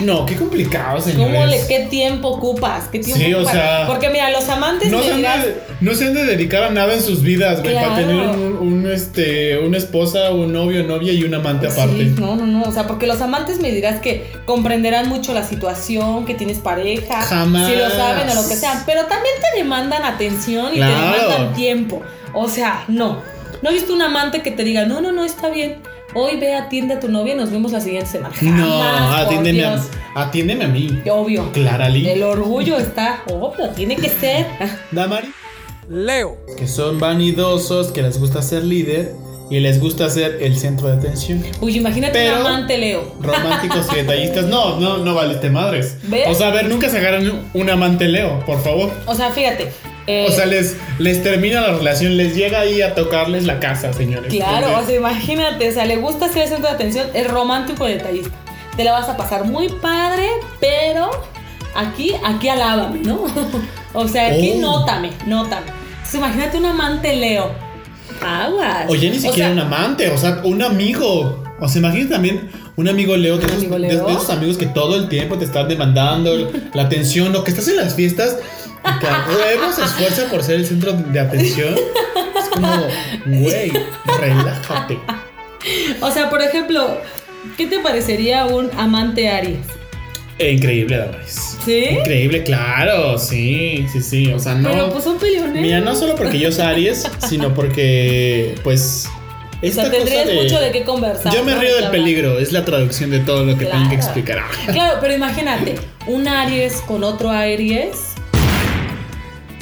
[0.00, 1.34] No, qué complicado, señores.
[1.34, 2.88] ¿Cómo le, ¿Qué tiempo ocupas?
[2.88, 5.94] ¿Qué tiempo Sí, o sea, Porque mira, los amantes No se, han dirás, de, no
[5.94, 9.58] se han de dedicar a nada en sus vidas, güey, para tener un, un, este,
[9.58, 11.96] una esposa, un novio, novia y un amante aparte.
[11.96, 12.62] Sí, no, no, no.
[12.62, 17.22] O sea, porque los amantes me dirás que comprenderán mucho la situación, que tienes pareja.
[17.22, 17.70] Jamás.
[17.70, 18.82] Si lo saben o lo que sea.
[18.86, 20.94] Pero también te demandan atención y Claro.
[20.94, 22.02] te demandan tiempo.
[22.34, 23.22] O sea, no.
[23.62, 25.76] No he visto un amante que te diga, no, no, no, está bien.
[26.14, 28.34] Hoy ve, atiende a tu novia y nos vemos la siguiente semana.
[28.40, 29.82] No, Jamás, atiéndeme a,
[30.14, 31.02] atiéndeme a mí.
[31.10, 31.52] Obvio.
[31.52, 32.08] Clara Lee.
[32.08, 34.46] El orgullo está, obvio, tiene que ser.
[34.92, 35.28] Damari.
[35.88, 36.38] Leo.
[36.56, 39.12] Que son vanidosos, que les gusta ser líder
[39.50, 41.44] y les gusta ser el centro de atención.
[41.60, 43.12] Uy, imagínate Pero- un amante Leo.
[43.20, 44.46] Románticos y detallistas.
[44.46, 45.98] No, no, no valiste madres.
[46.04, 46.28] ¿Ves?
[46.28, 48.90] O sea, a ver, nunca se agarran un amante Leo, por favor.
[49.06, 49.70] O sea, fíjate.
[50.06, 53.92] Eh, O sea, les, les termina la relación, les llega ahí a tocarles la casa,
[53.92, 54.32] señores.
[54.32, 57.88] Claro, o sea, imagínate, o sea, le gusta ser el centro de atención, es romántico
[57.88, 58.30] y detallista.
[58.76, 60.28] Te la vas a pasar muy padre,
[60.60, 61.10] pero
[61.74, 63.24] aquí, aquí alábame, ¿no?
[63.94, 64.60] o sea, aquí Oh.
[64.60, 65.66] nótame, nótame.
[65.96, 67.50] Entonces, imagínate un amante Leo.
[68.24, 68.86] Aguas.
[68.88, 71.42] Oye, ni O siquiera sea, un amante, o sea, un amigo.
[71.60, 74.06] O sea, imagínate también un amigo Leo, de, ¿Un esos, amigo de- Leo?
[74.06, 77.66] de esos amigos que todo el tiempo te están demandando la atención, o que estás
[77.68, 78.36] en las fiestas
[79.28, 81.74] huevo se esfuerza por ser el centro de atención.
[82.38, 82.68] Es como,
[83.26, 83.72] güey,
[84.18, 84.98] relájate.
[86.00, 86.98] O sea, por ejemplo,
[87.56, 89.58] ¿Qué te parecería un amante Aries?
[90.38, 91.56] Eh, increíble, Damaris.
[91.64, 91.84] ¿Sí?
[91.90, 94.32] Increíble, claro, sí, sí, sí.
[94.32, 94.68] O sea, no.
[94.70, 95.62] Pero pues son peleoneros.
[95.62, 99.08] Mira, no solo porque yo soy Aries, sino porque, pues.
[99.08, 101.32] O Esta sea, tendrías de- mucho de qué conversar.
[101.32, 101.60] Yo me ¿no?
[101.62, 104.42] río del peligro, es la traducción de todo lo que tengo que explicar.
[104.70, 107.92] Claro, pero imagínate, un Aries con otro Aries,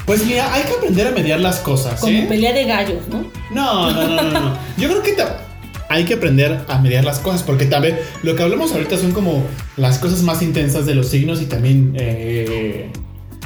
[0.07, 2.27] Pues mira, hay que aprender a mediar las cosas, como ¿eh?
[2.29, 3.25] pelea de gallos, ¿no?
[3.51, 4.59] No, no, no, no, no.
[4.77, 5.17] Yo creo que
[5.88, 9.45] hay que aprender a mediar las cosas, porque también lo que hablamos ahorita son como
[9.77, 12.90] las cosas más intensas de los signos y también eh,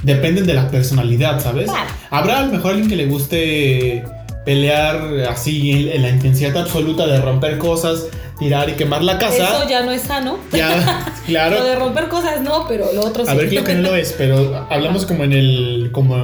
[0.02, 1.66] dependen de la personalidad, ¿sabes?
[1.70, 1.90] Claro.
[2.10, 4.04] Habrá a lo mejor alguien que le guste
[4.44, 8.06] pelear así en, en la intensidad absoluta de romper cosas,
[8.38, 9.56] tirar y quemar la casa.
[9.56, 10.38] Eso ya no es sano.
[10.52, 11.58] Ya, claro.
[11.58, 13.30] Lo de romper cosas no, pero lo otro sí.
[13.30, 16.16] A ver, creo que no lo es, pero hablamos como en el, como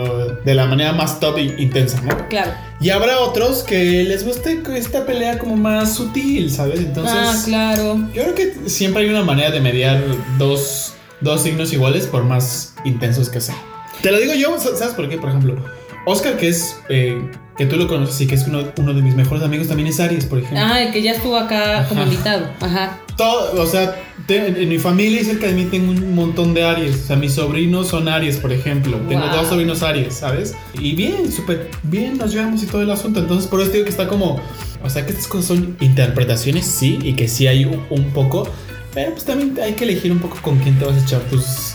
[0.44, 2.28] de la manera más top e intensa, ¿no?
[2.28, 2.52] Claro.
[2.80, 6.80] Y habrá otros que les guste esta pelea como más sutil, ¿sabes?
[6.80, 7.98] Entonces, ah, claro.
[8.12, 10.02] yo creo que siempre hay una manera de mediar
[10.38, 13.58] dos, dos signos iguales por más intensos que sean.
[14.02, 15.16] Te lo digo yo, ¿sabes por qué?
[15.16, 15.56] Por ejemplo,
[16.04, 17.18] Oscar, que es, eh,
[17.56, 20.00] que tú lo conoces y que es uno, uno de mis mejores amigos, también es
[20.00, 20.60] Aries, por ejemplo.
[20.60, 22.10] Ah, el que ya estuvo acá como Ajá.
[22.12, 22.46] invitado.
[22.60, 22.98] Ajá.
[23.16, 23.94] Todo, o sea,
[24.26, 26.96] te- en, en mi familia y cerca de mí tengo un montón de Aries.
[26.96, 28.96] O sea, mis sobrinos son Aries, por ejemplo.
[29.08, 29.36] Tengo Wow.
[29.36, 30.54] dos sobrinos Aries, ¿sabes?
[30.80, 33.20] Y bien, súper bien nos llevamos y todo el asunto.
[33.20, 34.40] Entonces, por eso digo que está como.
[34.82, 38.48] O sea, que estas cosas son interpretaciones, sí, y que sí hay un, un poco.
[38.92, 41.74] Pero pues también hay que elegir un poco con quién te vas a echar tus.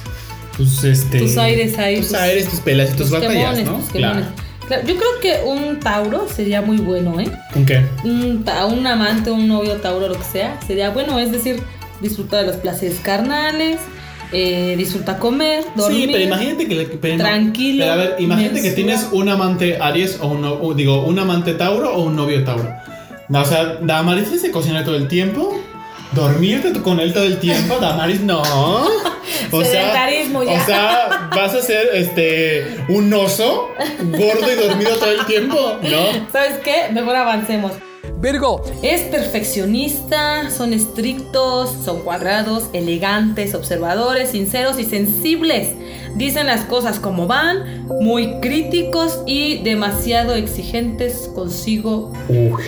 [0.58, 3.78] Tus, este, Tus aires ahí, Tus tus- aires, tus pelas y tus, batallas, quemones, ¿no?
[3.78, 3.90] tus.
[3.92, 4.26] Claro,
[4.70, 7.30] Yo creo que un Tauro sería muy bueno, ¿eh?
[7.54, 7.82] ¿Con qué?
[8.04, 11.62] Un, un amante, un novio Tauro, lo que sea, sería bueno, es decir,
[12.02, 13.80] disfrutar de los placeres carnales,
[14.32, 16.02] eh, disfruta comer, dormir.
[16.06, 16.76] Sí, pero imagínate que...
[16.76, 20.74] le- pero Tranquilo, Pero a ver, imagínate que tienes un amante Aries o un, o
[20.76, 22.70] digo, un amante Tauro o un novio Tauro.
[23.32, 25.60] O sea, Damaris tienes que cocinar todo el tiempo.
[26.12, 28.42] Dormirte con él todo el tiempo, Damaris, no.
[29.52, 30.32] O sea, ya.
[30.34, 33.70] o sea, vas a ser este un oso
[34.00, 36.30] gordo y dormido todo el tiempo, ¿no?
[36.32, 36.92] ¿Sabes qué?
[36.92, 37.72] Mejor avancemos.
[38.22, 45.70] Virgo, Es perfeccionista, son estrictos, son cuadrados, elegantes, observadores, sinceros y sensibles.
[46.16, 52.12] Dicen las cosas como van, muy críticos y demasiado exigentes consigo.
[52.28, 52.62] Uy.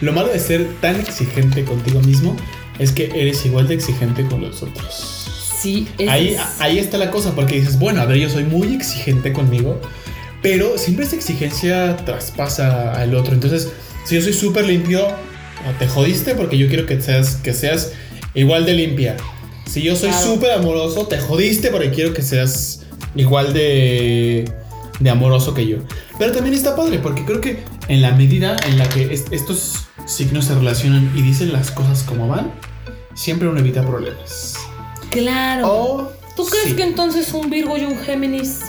[0.00, 2.36] Lo malo de ser tan exigente contigo mismo
[2.78, 5.22] es que eres igual de exigente con los otros.
[5.60, 8.44] Sí, ese Ahí, es- ahí está la cosa, porque dices, bueno, a ver, yo soy
[8.44, 9.80] muy exigente conmigo,
[10.42, 13.32] pero siempre esa exigencia traspasa al otro.
[13.32, 13.68] Entonces,
[14.04, 17.92] si yo soy súper limpio, ah, te jodiste porque yo quiero que seas, que seas
[18.34, 19.16] igual de limpia.
[19.66, 20.26] Si yo soy Claro.
[20.34, 22.82] súper amoroso, te jodiste porque quiero que seas
[23.16, 24.44] igual de,
[25.00, 25.78] de amoroso que yo.
[26.18, 29.86] Pero también está padre, porque creo que en la medida en la que es- estos
[30.06, 32.52] signos se relacionan y dicen las cosas como van,
[33.14, 34.54] siempre uno evita problemas.
[35.10, 35.68] Claro.
[35.68, 36.74] O- ¿Tú crees sí.
[36.76, 38.60] que entonces un Virgo y un Géminis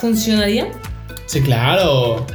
[0.00, 0.68] funcionaría?
[1.26, 2.26] Sí, claro.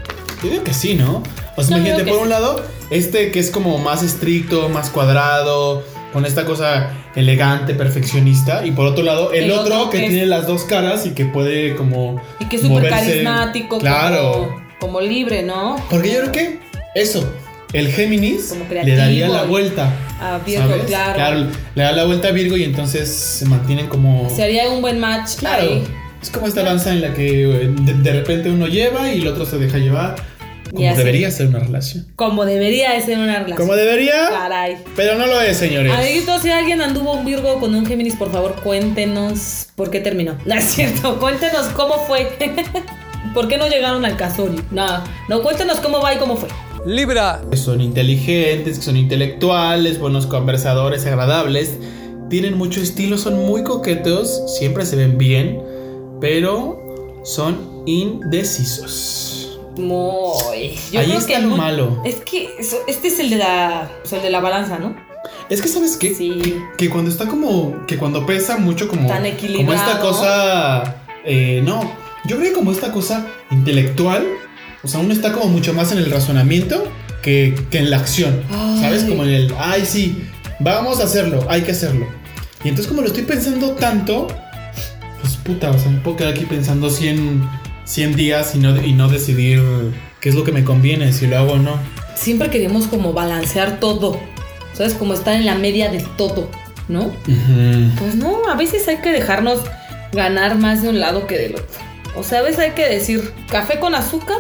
[0.44, 1.24] Yo digo que sí, ¿no?
[1.58, 2.30] O sea, No, imagínate, por un sí.
[2.30, 8.72] lado, este que es como más estricto, más cuadrado, con esta cosa elegante, perfeccionista, y
[8.72, 11.26] por otro lado, el, El otro, otro que es- tiene las dos caras y que
[11.26, 12.22] puede como...
[12.40, 14.32] Y que es súper carismático, Claro.
[14.50, 15.76] como, como libre, ¿no?
[15.90, 16.60] Porque yo creo que
[16.96, 17.28] eso,
[17.74, 19.92] el Géminis le daría la vuelta.
[20.22, 20.86] A Virgo, ¿sabes?
[20.86, 21.48] claro.
[21.76, 24.30] le da la vuelta a Virgo y entonces se mantienen como...
[24.34, 25.64] Se haría un buen match Claro.
[25.64, 25.84] ahí.
[26.22, 29.28] Es como esta danza en la que eh, de, de repente uno lleva y el
[29.28, 30.16] otro se deja llevar.
[30.72, 30.98] Como así.
[30.98, 32.08] debería ser una relación.
[32.16, 33.58] Como debería de ser una relación.
[33.58, 34.78] Como debería, Caray.
[34.96, 35.94] pero no lo es, señores.
[35.94, 40.36] Amiguitos, si alguien anduvo un Virgo con un Géminis, por favor, cuéntenos por qué terminó.
[40.46, 42.30] No es cierto, cuéntenos cómo fue.
[43.34, 44.62] ¿Por qué no llegaron al casorio?
[44.72, 46.50] No, no, cuéntenos cómo va y cómo fue.
[46.86, 51.78] Libra, Que son inteligentes, que son intelectuales, buenos conversadores, agradables.
[52.30, 55.62] Tienen mucho estilo, son muy coquetos, siempre se ven bien,
[56.22, 56.80] pero
[57.24, 59.60] son indecisos.
[59.78, 60.78] Muy.
[60.92, 62.02] Yo Ahí creo está que lo malo.
[62.06, 64.96] Es que este es el de la, o sea, el de la balanza, ¿no?
[65.50, 66.14] Es que sabes qué?
[66.14, 66.40] Sí.
[66.42, 69.74] que, que cuando está como que cuando pesa mucho como Tan como equilibrado.
[69.74, 71.82] esta cosa eh, no,
[72.28, 74.26] yo creo que como esta cosa intelectual,
[74.84, 76.84] o sea, uno está como mucho más en el razonamiento
[77.22, 78.82] que, que en la acción, Ay.
[78.82, 79.04] ¿sabes?
[79.04, 80.24] Como en el, ay sí,
[80.60, 82.08] vamos a hacerlo, hay que hacerlo.
[82.64, 84.28] Y entonces como lo estoy pensando tanto,
[85.22, 87.48] pues puta, o sea, me puedo quedar aquí pensando 100,
[87.86, 89.62] 100 días y no, y no decidir
[90.20, 91.78] qué es lo que me conviene, si lo hago o no.
[92.16, 94.20] Siempre queremos como balancear todo.
[94.74, 94.94] ¿Sabes?
[94.94, 96.50] Como estar en la media del todo,
[96.90, 97.14] ¿no?
[97.98, 99.62] Pues no, a veces hay que dejarnos
[100.12, 101.80] ganar más de un lado que del otro.
[102.16, 104.38] O sea, a veces hay que decir café con azúcar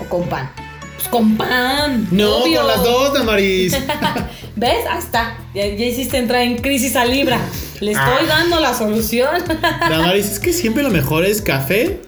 [0.00, 0.50] o con pan.
[0.96, 2.06] Pues con pan.
[2.10, 2.58] No, obvio.
[2.60, 3.76] con las dos, Damaris.
[4.56, 4.78] ¿Ves?
[4.90, 5.38] Ahí está.
[5.54, 7.38] Ya, ya hiciste entrar en crisis a Libra.
[7.80, 8.26] Le estoy Ah.
[8.28, 9.42] dando la solución.
[9.88, 12.02] Damaris, es que siempre lo mejor es café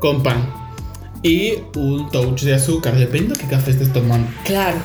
[0.00, 0.52] con pan.
[1.22, 4.28] Y un touch de azúcar, dependiendo de qué café estés tomando.
[4.44, 4.76] claro.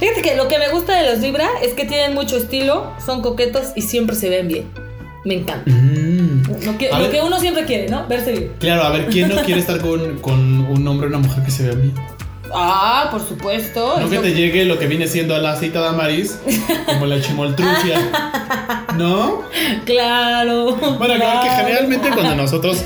[0.00, 3.22] Fíjate que lo que me gusta de los Libra es que tienen mucho estilo, son
[3.22, 4.70] coquetos y siempre se ven bien.
[5.24, 5.70] Me encanta.
[5.70, 6.42] Mm.
[6.64, 7.12] Lo que, A lo ver.
[7.12, 8.06] que uno siempre quiere, ¿no?
[8.06, 8.52] Verse bien.
[8.58, 11.50] Claro, a ver, ¿quién no quiere estar con, con un hombre o una mujer que
[11.50, 11.94] se vea bien?
[12.54, 14.00] Ah, por supuesto.
[14.00, 16.38] No que te llegue lo que viene siendo la cita de Amaris,
[16.86, 17.98] como la chimoltrucia.
[18.96, 19.42] ¿No?
[19.84, 20.76] Claro.
[20.76, 22.82] Bueno, claro que generalmente cuando nosotros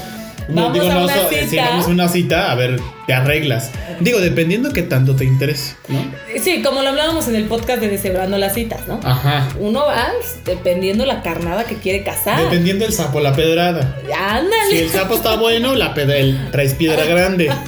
[0.49, 1.47] no, Vamos digo, a no, una so- cita.
[1.49, 3.71] si vamos a una cita, a ver, te arreglas.
[4.01, 6.05] Digo, dependiendo que tanto te interese, ¿no?
[6.43, 9.01] Sí, como lo hablábamos en el podcast de Deshebrando las citas, ¿no?
[9.05, 9.49] Ajá.
[9.59, 10.07] Uno va
[10.45, 12.41] dependiendo la carnada que quiere casar.
[12.43, 13.97] Dependiendo del sapo, la pedrada.
[14.07, 14.83] Si Ándale.
[14.83, 17.51] el sapo está bueno, la pedra, el, traes piedra grande.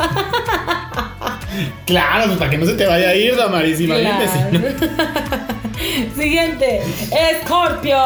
[1.86, 4.26] Claro, pues para que no se te vaya a ir, Damaris, imagínate.
[4.26, 4.64] si no-
[6.16, 6.80] Siguiente,
[7.42, 7.96] Scorpio.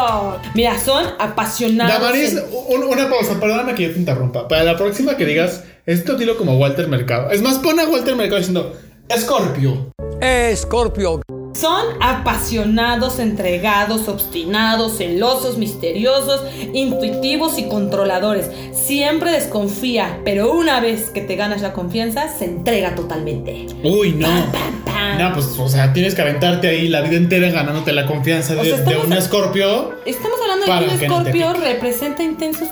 [0.54, 1.92] Mira, son apasionados.
[2.00, 4.48] Damaris, en- un- una pausa, perdóname que yo te interrumpa.
[4.48, 7.30] Para la próxima que digas, esto dilo como Walter Mercado.
[7.30, 8.76] Es más, pon a Walter Mercado diciendo,
[9.16, 9.90] Scorpio.
[10.20, 11.20] Escorpio.
[11.58, 16.42] Son apasionados, entregados, obstinados, celosos, misteriosos,
[16.72, 18.48] intuitivos y controladores.
[18.72, 23.66] Siempre desconfía, pero una vez que te ganas la confianza, se entrega totalmente.
[23.82, 24.28] Uy, no.
[24.84, 25.18] pam.
[25.18, 28.60] No, pues, o sea, tienes que aventarte ahí la vida entera ganándote la confianza de,
[28.60, 29.94] O sea, de estamos un escorpio.
[30.06, 32.68] Estamos hablando de que un que no representa Intensos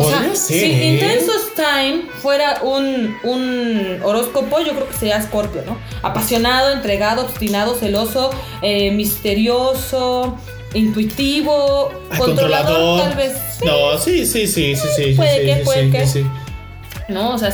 [0.00, 0.36] O sea, ser.
[0.36, 0.72] si.
[0.94, 5.78] Intensos Time fuera un, un horóscopo, yo creo que sería Scorpio, ¿no?
[6.02, 8.30] Apasionado, entregado, obstinado, celoso,
[8.62, 10.38] eh, misterioso,
[10.74, 13.32] intuitivo, Ay, controlador, tal vez.
[13.58, 15.14] sí, No, sí, sí, sí, sí, sí.
[15.14, 17.12] Puede sí, que, sí, puede sí, que.
[17.12, 17.50] No, o sea,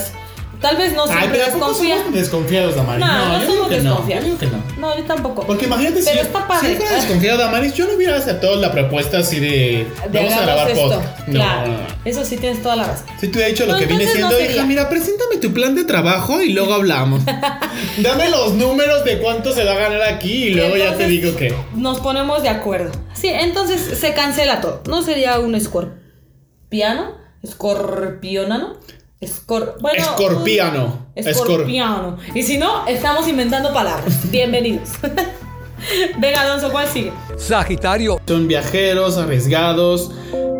[0.60, 1.96] tal vez no Ay, siempre pero ¿a poco desconfía.
[1.98, 3.04] somos desconfiados, Damaris?
[3.06, 4.62] No, no, yo digo somos que no, yo digo que no.
[4.78, 5.46] No, yo tampoco.
[5.46, 6.68] Porque imagínate si, Pero yo- está padre.
[6.70, 10.42] si fuera desconfiado, Damaris, yo no hubiera aceptado la propuesta así de, De vamos a
[10.42, 10.82] grabar esto.
[10.88, 11.28] podcast.
[11.28, 11.72] No, Claro,
[12.04, 13.06] eso sí tienes toda la razón.
[13.20, 15.84] Si te hubiera dicho lo No, que viene siendo, hija, mira, preséntame tu plan de
[15.84, 17.22] trabajo y luego hablamos.
[17.98, 21.36] Dame los números de cuánto se va a ganar aquí y luego ya te digo
[21.36, 21.54] que.
[21.74, 22.92] Nos ponemos de acuerdo.
[23.14, 24.82] Sí, entonces se cancela todo.
[24.88, 28.76] No sería un escorpiano, escorpionano,
[29.20, 31.06] escor bueno, Escorpiano.
[31.14, 32.18] Escorpiano.
[32.34, 34.30] Y si no, estamos inventando palabras.
[34.30, 34.90] Bienvenidos.
[36.18, 37.12] Venga, Alonso, ¿cuál sigue?
[37.36, 38.20] Sagitario.
[38.26, 40.10] Son viajeros, arriesgados,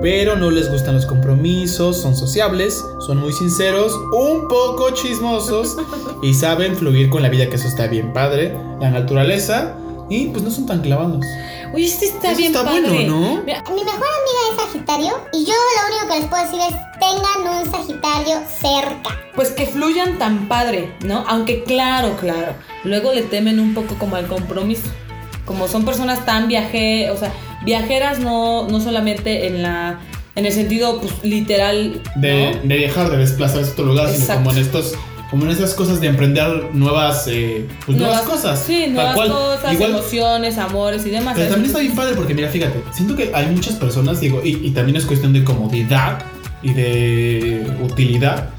[0.03, 5.77] pero no les gustan los compromisos, son sociables, son muy sinceros, un poco chismosos
[6.23, 9.77] y saben fluir con la vida, que eso está bien padre, la naturaleza
[10.09, 11.25] y pues no son tan clavados.
[11.75, 12.81] Oye, este está Eso bien está padre.
[12.89, 13.43] bueno, ¿no?
[13.45, 16.77] Mira, Mi mejor amiga es Sagitario y yo lo único que les puedo decir es
[17.01, 19.11] tengan un Sagitario cerca.
[19.35, 21.25] pues que fluyan tan padre, ¿no?
[21.29, 22.53] Aunque claro, claro,
[22.85, 24.89] luego le temen un poco como al compromiso.
[25.45, 27.33] Como son personas tan viaje, o sea,
[27.65, 30.01] viajeras no, no solamente en la
[30.35, 32.69] en el sentido pues literal De, ¿no?
[32.69, 34.43] de dejar de desplazarse a otro lugar, sino Exacto.
[34.45, 34.95] como en estos
[35.31, 38.63] como en esas cosas de emprender nuevas eh, pues nuevas, cosas.
[38.65, 39.29] Sí, nuevas cual.
[39.31, 41.35] cosas, Igual- emociones, amores y demás.
[41.37, 44.51] Pero también está bien padre porque mira, fíjate, siento que hay muchas personas, digo, y,
[44.67, 46.21] y también es cuestión de comodidad
[46.63, 48.51] y de utilidad,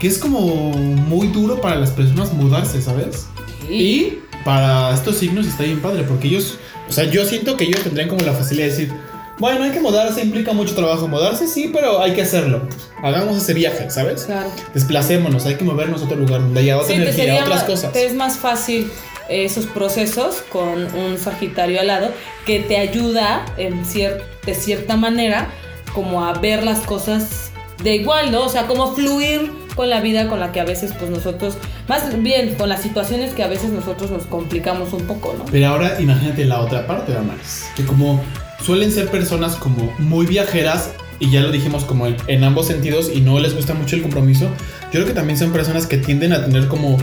[0.00, 3.26] que es como muy duro para las personas mudarse, ¿sabes?
[3.66, 3.74] Sí.
[3.74, 7.80] Y para estos signos está bien padre porque ellos, o sea, yo siento que ellos
[7.82, 8.92] tendrían como la facilidad de decir,
[9.38, 12.62] bueno, hay que mudarse, implica mucho trabajo mudarse, sí, pero hay que hacerlo.
[13.02, 14.24] Hagamos ese viaje, ¿sabes?
[14.24, 14.50] Claro.
[14.74, 17.92] Desplacémonos, hay que movernos a otro lugar donde haya otra Sí, energía, sería otras cosas.
[17.92, 18.90] te es más fácil
[19.28, 22.08] esos procesos con un Sagitario al lado
[22.46, 25.48] que te ayuda en cier- de cierta manera
[25.94, 27.50] como a ver las cosas
[27.82, 28.42] de igual, ¿no?
[28.44, 31.56] O sea, como fluir con la vida con la que a veces pues nosotros,
[31.88, 35.44] más bien con las situaciones que a veces nosotros nos complicamos un poco, ¿no?
[35.44, 37.66] Pero ahora imagínate la otra parte, Damaris.
[37.76, 38.20] Que como
[38.64, 40.90] suelen ser personas como muy viajeras,
[41.20, 44.02] y ya lo dijimos como en, en ambos sentidos, y no les gusta mucho el
[44.02, 44.44] compromiso,
[44.84, 46.96] yo creo que también son personas que tienden a tener como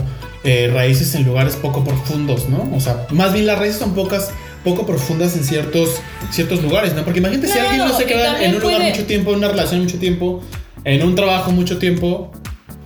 [0.44, 2.70] eh, raíces en lugares poco profundos, ¿no?
[2.74, 4.30] O sea, más bien las raíces son pocas,
[4.64, 5.90] poco profundas en ciertos,
[6.30, 7.04] ciertos lugares, ¿no?
[7.04, 9.36] Porque imagínate si Claro, alguien no se queda en un lugar puede- mucho tiempo, en
[9.38, 10.40] una relación mucho tiempo,
[10.84, 12.30] en un trabajo mucho tiempo,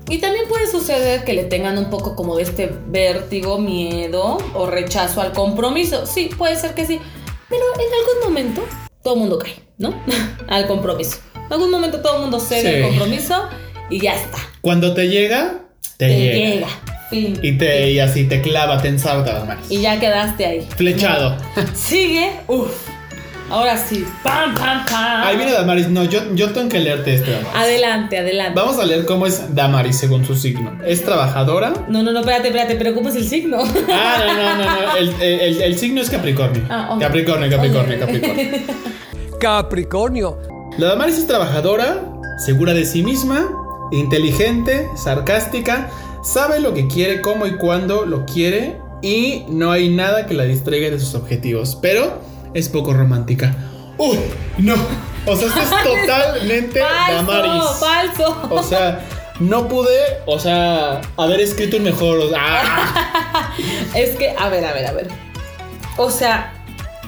[0.08, 4.66] Y también puede suceder que le tengan un poco como de este vértigo, miedo o
[4.66, 6.04] rechazo al compromiso.
[6.04, 6.98] Sí, puede ser que sí.
[7.50, 8.62] Pero en algún momento
[9.02, 9.94] todo el mundo cae, ¿no?
[10.48, 11.18] al compromiso.
[11.34, 12.76] En algún momento todo el mundo cede Sí.
[12.82, 13.48] al compromiso
[13.90, 14.38] y ya está.
[14.62, 15.64] cuando te llega,
[15.98, 16.34] te, Te llega.
[16.54, 16.68] llega.
[17.10, 17.40] Fin.
[17.42, 19.66] Y, te, y así te clava, te ensarta, Damaris.
[19.68, 20.68] Y ya quedaste ahí.
[20.76, 21.36] Flechado.
[21.74, 22.88] Sigue, uff.
[23.50, 24.06] Ahora sí.
[24.22, 25.22] Pam, pam, pam.
[25.24, 25.88] Ahí viene Damaris.
[25.88, 27.32] No, yo, yo tengo que leerte este.
[27.32, 27.54] Damaris.
[27.56, 28.58] Adelante, adelante.
[28.60, 30.78] Vamos a leer cómo es Damaris según su signo.
[30.84, 31.72] Es trabajadora.
[31.88, 33.58] No, no, no, espérate, espérate, pero ¿cómo es el signo?
[33.92, 34.96] Ah, no, no, no, no.
[34.96, 36.62] El, el- el signo es Capricornio.
[36.70, 36.96] Ah.
[37.00, 37.98] Capricornio, Capricornio.
[37.98, 38.44] Capricornio.
[39.40, 40.38] Capricornio,
[40.78, 42.02] La Damaris es trabajadora,
[42.44, 43.48] segura de sí misma,
[43.90, 45.88] inteligente, sarcástica,
[46.22, 50.44] sabe lo que quiere, cómo y cuándo lo quiere y no hay nada que la
[50.44, 52.20] distraiga de sus objetivos, pero
[52.54, 53.54] es poco romántica.
[53.98, 54.18] ¡Uy!
[54.58, 54.74] No.
[55.26, 57.62] O sea, esto es totalmente Damaris.
[57.78, 58.48] falso, falso.
[58.54, 59.00] O sea,
[59.40, 62.18] no pude, o sea, haber escrito un mejor.
[62.18, 63.54] o sea, ¡ah!
[63.94, 65.08] Es que, a ver, a ver, a ver.
[65.96, 66.54] O sea,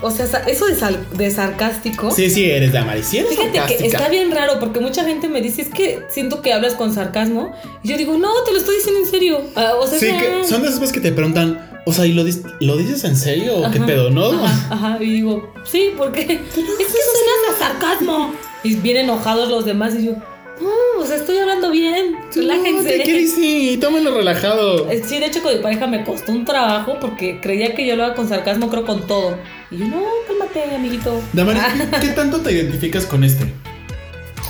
[0.02, 2.10] o sea, eso de, sal- de sarcástico.
[2.10, 3.06] Sí, sí, eres Damaris.
[3.06, 6.42] Sí, eres Fíjate que está bien raro porque mucha gente me dice, es que siento
[6.42, 7.52] que hablas con sarcasmo.
[7.82, 9.40] Y yo digo, no, te lo estoy diciendo en serio.
[9.54, 12.06] Ah, o sea, Sí, es que son de esas veces que te preguntan, o sea,
[12.06, 12.24] ¿y lo,
[12.60, 14.32] lo dices en serio o qué pedo, no?
[14.32, 18.32] Ajá, ajá, y digo, sí, porque es que suena a sarcasmo.
[18.64, 20.12] Y bien enojados los demás y yo,
[20.60, 22.98] no, o sea, estoy hablando bien, relájense.
[22.98, 23.80] No, ¿Qué dices?
[23.80, 24.88] Tómalo relajado.
[24.88, 27.96] Eh, Sí, de hecho con mi pareja me costó un trabajo porque creía que yo
[27.96, 29.36] lo haga con sarcasmo, creo con todo.
[29.72, 31.20] Y yo, no, cálmate, amiguito.
[31.32, 31.98] Damaris, Ah.
[32.00, 33.52] ¿qué, qué tanto te identificas con este?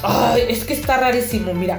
[0.02, 1.78] Ay, es que está rarísimo, mira.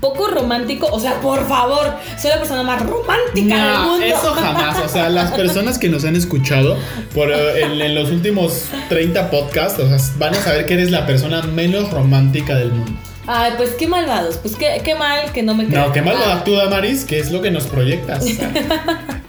[0.00, 4.04] Poco romántico, o sea, por favor, soy la persona más romántica del mundo.
[4.06, 4.78] eso jamás.
[4.84, 6.76] O sea, las personas que nos han escuchado
[7.14, 10.90] por, eh, en, en los últimos 30 podcasts, o sea, van a saber que eres
[10.90, 12.92] la persona menos romántica del mundo.
[13.30, 16.42] Ay, pues qué malvados, pues qué, qué mal que no me No, qué mal Ah,
[16.46, 18.24] tú, Damaris, que es lo que nos proyectas.
[18.24, 18.50] O sea,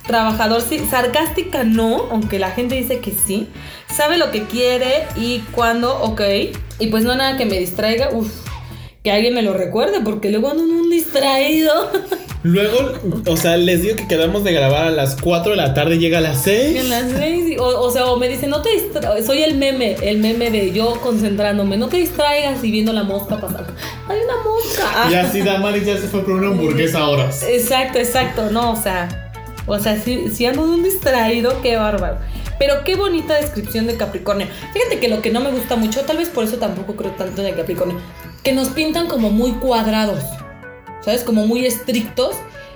[0.08, 0.80] Trabajador, sí.
[0.90, 3.48] Sarcástica no, aunque la gente dice que sí.
[3.94, 6.22] Sabe lo que quiere y cuándo, ok.
[6.80, 8.10] Y pues no nada que me distraiga.
[8.12, 8.32] Uf,
[9.04, 11.90] que alguien me lo recuerde, porque luego ando en un distraído.
[12.44, 12.78] Luego,
[13.28, 16.20] o sea, les digo que quedamos de grabar a las 4 de la tarde llega
[16.20, 16.78] a las 6.
[16.78, 19.26] En las seis, y- o, o sea, o me dicen, no te distraigas.
[19.26, 21.76] Soy el meme, el meme de yo concentrándome.
[21.76, 23.68] No te distraigas y viendo la mosca pasar.
[24.08, 25.10] Hay una mosca.
[25.12, 27.44] Y así Damaris ya se fue por una hamburguesa a horas.
[27.44, 29.32] Exacto, exacto, no, o sea,
[29.68, 32.18] o sea, si, si ando de un distraído, qué bárbaro.
[32.58, 34.48] Pero qué bonita descripción de Capricornio.
[34.74, 37.42] Fíjate que lo que no me gusta mucho, tal vez por eso tampoco creo tanto
[37.42, 37.98] en el Capricornio,
[38.44, 40.24] que nos pintan como muy cuadrados,
[41.04, 41.24] ¿sabes?
[41.24, 42.36] Como muy estrictos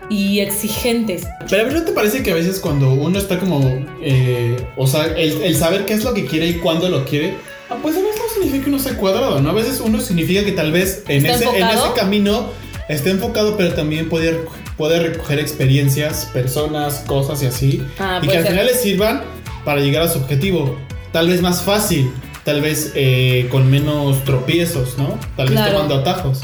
[0.09, 1.23] y exigentes.
[1.49, 3.61] Pero a ver, ¿no te parece que a veces cuando uno está como,
[4.01, 7.35] eh, o sea, el, el saber qué es lo que quiere y cuándo lo quiere,
[7.69, 9.49] ah, pues a veces no significa que uno sea cuadrado, ¿no?
[9.49, 12.49] A veces uno significa que tal vez en, ¿Está ese, en ese camino
[12.89, 14.41] esté enfocado, pero también puede,
[14.77, 18.51] puede recoger experiencias, personas, cosas y así, Ah, y que puede al ser.
[18.51, 19.23] final le sirvan
[19.63, 20.77] para llegar a su objetivo.
[21.13, 22.11] Tal vez más fácil,
[22.43, 25.17] tal vez eh, con menos tropiezos, ¿no?
[25.35, 25.73] Tal vez Claro.
[25.73, 26.41] tomando atajos.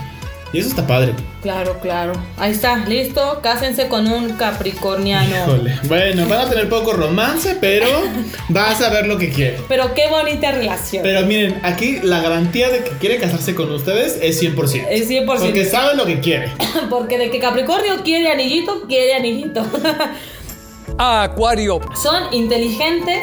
[0.51, 1.13] Y eso está padre.
[1.43, 2.13] Claro, claro.
[2.35, 3.39] Ahí está, listo.
[3.43, 5.45] Cásense con un capricorniano.
[5.45, 5.77] Híjole.
[5.87, 7.85] Bueno, van a tener poco romance, pero
[8.49, 9.59] vas a ver lo que quiere.
[9.67, 11.03] Pero qué bonita relación.
[11.03, 14.87] Pero miren, aquí la garantía de que quiere casarse con ustedes es 100%.
[14.89, 15.25] Es 100%.
[15.27, 16.51] Porque sabe lo que quiere.
[16.89, 19.63] Porque de que Capricornio quiere anillito, quiere anillito.
[20.97, 23.19] Acuario, Son inteligentes,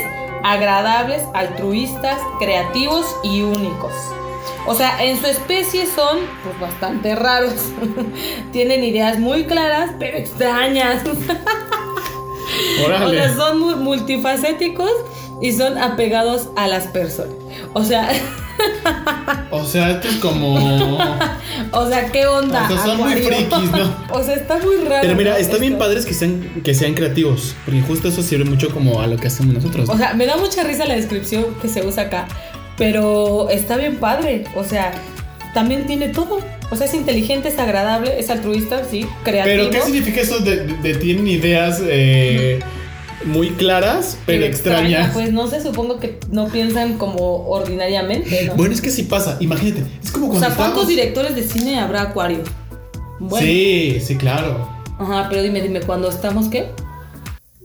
[0.46, 3.92] agradables, altruistas, creativos y únicos.
[4.66, 7.54] O sea, en su especie son pues bastante raros.
[8.52, 11.02] Tienen ideas muy claras, pero extrañas.
[13.04, 14.92] o sea, son multifacéticos
[15.40, 17.45] y son apegados a las personas.
[17.78, 18.08] O sea,
[19.50, 20.54] O sea, esto es como.
[21.72, 22.64] o sea, ¿qué onda?
[22.64, 23.94] O sea, son muy frikis, ¿no?
[24.12, 25.00] o sea, está muy raro.
[25.02, 25.36] Pero mira, ¿no?
[25.36, 27.54] está bien padres que sean, que sean creativos.
[27.66, 29.88] Porque justo eso sirve mucho como a lo que hacemos nosotros.
[29.90, 32.26] O sea, me da mucha risa la descripción que se usa acá,
[32.78, 34.44] pero está bien padre.
[34.56, 34.92] O sea,
[35.52, 36.38] también tiene todo.
[36.70, 39.68] O sea, es inteligente, es agradable, es altruista, sí, creativo.
[39.68, 42.58] pero ¿qué significa eso de, de- de tienen ideas eh,
[43.26, 45.10] muy claras, pero extrañas?
[45.12, 48.54] Pues no sé, supongo que no piensan como ordinariamente, ¿no?
[48.54, 49.36] Bueno, es que sí pasa.
[49.40, 49.84] Imagínate.
[50.02, 52.38] Es como o cuando sea, ¿cuántos estábamos- directores de cine habrá Acuario?
[53.18, 53.46] Bueno.
[53.46, 54.68] Sí, sí, claro.
[54.98, 56.66] Ajá, pero dime, dime, ¿cuándo estamos qué?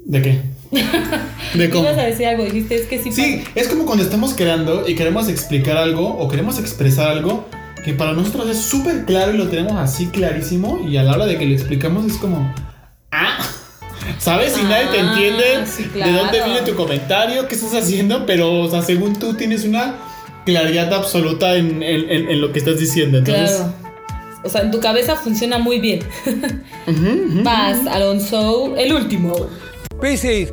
[0.06, 0.42] ¿De qué?
[1.58, 1.84] ¿De cómo?
[1.84, 3.12] Ibas a decir algo, dijiste, es que sí.
[3.12, 7.46] Sí, es como cuando estamos creando y queremos explicar algo o queremos expresar algo
[7.84, 11.26] que para nosotros es súper claro y lo tenemos así clarísimo y a la hora
[11.26, 12.54] de que lo explicamos es como,
[13.12, 13.38] ah,
[14.22, 14.54] ¿sabes?
[14.54, 18.62] Si nadie te Ah, entiende sí, de dónde viene tu comentario, qué estás haciendo, pero,
[18.62, 19.96] o sea, según tú tienes una
[20.46, 23.18] claridad absoluta en, en- en- en lo que estás diciendo.
[23.18, 23.74] Entonces, Claro.
[24.44, 26.00] O sea, en tu cabeza funciona muy bien.
[27.44, 29.36] Vas, Alonso, el último.
[30.02, 30.52] Piscis,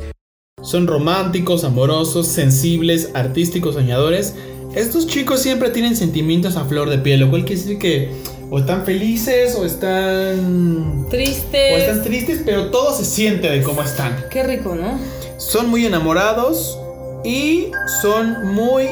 [0.61, 4.35] Son románticos, amorosos, sensibles, artísticos, soñadores.
[4.75, 8.11] Estos chicos siempre tienen sentimientos a flor de piel, lo cual quiere decir que
[8.49, 11.83] o están felices o están o Tristes.
[11.83, 14.25] están tristes, pero todo se siente de cómo están.
[14.29, 14.99] Qué rico, ¿no?
[15.37, 16.77] Son muy enamorados,
[17.23, 17.71] y
[18.01, 18.87] son muy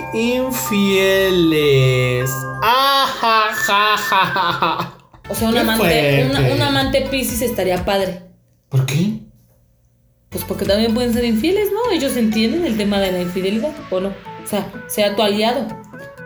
[0.97, 2.30] infieles.
[2.64, 4.93] Ah, ja, ja, ja, ja, ja.
[5.30, 8.22] O sea, un amante, una- un amante Pisces estaría padre.
[8.70, 9.20] ¿Por qué?
[10.30, 11.89] Pues porque también pueden ser infieles, ¿no?
[11.91, 14.10] Ellos entienden el tema de la infidelidad, ¿o no?
[14.10, 15.68] O sea, sea tu aliado.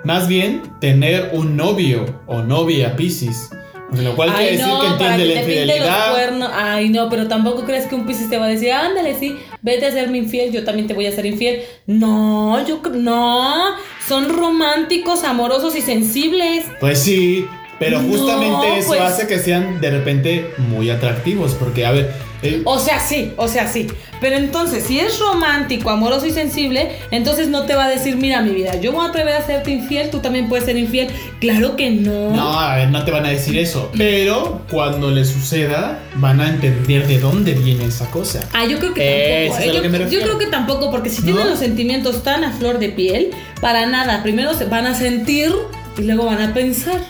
[0.04, 3.50] Más bien, tener un novio o novia Piscis.
[3.94, 6.50] Lo cual quiere decir que entiende que la infidelidad.
[6.54, 9.86] Ay, no, pero tampoco crees que un Piscis te va a decir, ándale, sí, vete
[9.88, 11.64] a serme infiel, yo también te voy a ser infiel.
[11.88, 13.76] No, yo cre- no.
[14.08, 16.66] Son románticos, amorosos y sensibles.
[16.80, 17.46] Pues sí,
[17.80, 21.54] pero No, justamente eso pues- hace que sean de repente muy atractivos.
[21.56, 23.88] Porque, a ver, eh, O sea, sí, o sea, sí.
[24.20, 28.42] Pero entonces, si es romántico, amoroso y sensible, entonces no te va a decir, mira
[28.42, 31.08] mi vida, yo voy a atrever a serte infiel, tú también puedes ser infiel.
[31.40, 32.30] Claro que no.
[32.30, 33.92] no, a ver, no te van a decir eso.
[33.98, 38.48] Pero cuando le suceda, van a entender de dónde viene esa cosa.
[38.54, 39.64] Ah, yo creo que tampoco.
[39.64, 39.74] ¿eh?
[39.74, 41.26] Yo, que me yo creo que tampoco, porque si ¿No?
[41.26, 44.22] tienen los sentimientos tan a flor de piel, para nada.
[44.22, 45.52] Primero se van a sentir
[45.98, 47.02] y luego van a pensar.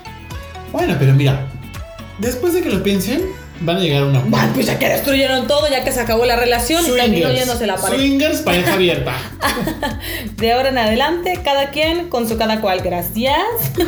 [0.72, 1.48] Bueno, pero mira,
[2.20, 3.24] después de que lo piensen,
[3.62, 4.24] van a llegar a una.
[4.34, 7.68] Ay, pues ya que destruyeron todo, ya que se acabó la relación y terminó yéndose
[7.68, 7.98] la pareja.
[7.98, 9.14] Swingers, pareja abierta.
[10.38, 12.82] De ahora en adelante, cada quien con su cada cual.
[12.84, 13.38] Gracias.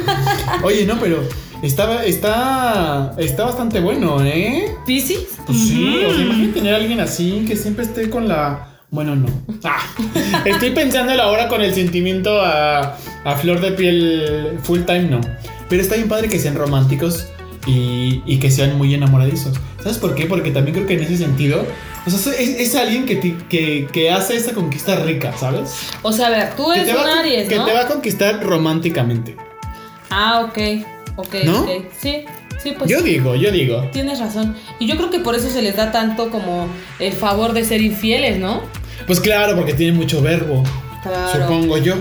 [0.63, 1.23] Oye, no, pero
[1.61, 4.75] estaba, está, está bastante bueno, ¿eh?
[4.85, 5.39] ¿Piscis?
[5.45, 8.69] Pues sí, o sea, imagínate tener a alguien así que siempre esté con la.
[8.91, 9.27] Bueno, no.
[9.63, 9.81] Ah,
[10.45, 15.21] estoy pensando ahora con el sentimiento a, a flor de piel full time, no.
[15.67, 17.25] Pero está bien padre que sean románticos
[17.65, 19.59] y, y que sean muy enamoradizos.
[19.81, 20.25] ¿Sabes por qué?
[20.25, 21.65] Porque también creo que en ese sentido,
[22.05, 25.75] o sea, es, es alguien que, que, que hace esa conquista rica, ¿sabes?
[26.01, 29.35] O sea, a ver, tú eres un Aries, que te va a conquistar románticamente.
[30.09, 30.85] Ah, ok.
[31.15, 31.61] Ok, ¿No?
[31.61, 31.69] ok.
[31.99, 32.25] Sí,
[32.61, 32.89] sí, pues.
[32.89, 33.87] Yo digo, yo digo.
[33.91, 34.55] Tienes razón.
[34.79, 36.67] Y yo creo que por eso se les da tanto como
[36.99, 38.61] el favor de ser infieles, ¿no?
[39.05, 40.63] Pues claro, porque tiene mucho verbo.
[41.03, 41.41] Claro.
[41.41, 41.95] Supongo yo.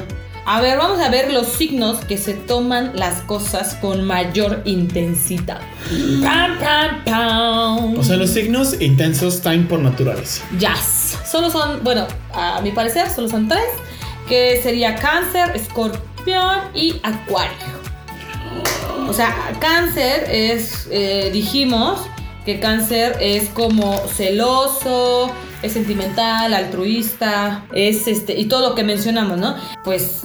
[0.45, 5.61] A ver, vamos a ver los signos que se toman las cosas con mayor intensidad.
[6.22, 7.99] Pam, pam, pam.
[7.99, 10.43] O sea, los signos intensos time por naturaleza.
[10.59, 11.18] Jazz.
[11.24, 13.64] Solo son, bueno, a mi parecer, solo son tres.
[14.28, 17.82] Que sería cáncer, escorpión y acuario.
[19.09, 22.01] O sea, cáncer es, eh, dijimos
[22.45, 25.30] que cáncer es como celoso,
[25.63, 29.57] es sentimental, altruista, es este, y todo lo que mencionamos, ¿no?
[29.85, 30.23] Pues,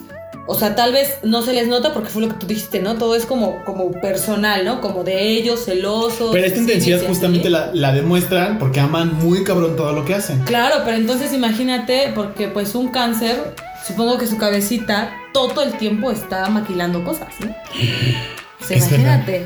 [0.47, 2.95] o sea, tal vez no se les nota porque fue lo que tú dijiste, ¿no?
[2.95, 4.81] Todo es como, como personal, ¿no?
[4.81, 6.31] Como de ellos, celosos.
[6.31, 10.39] Pero esta intensidad justamente la, la demuestran porque aman muy cabrón todo lo que hacen.
[10.45, 13.53] Claro, pero entonces imagínate, porque pues un cáncer,
[13.85, 17.53] supongo que su cabecita todo el tiempo está maquilando cosas, ¿no?
[18.69, 19.45] Imagínate,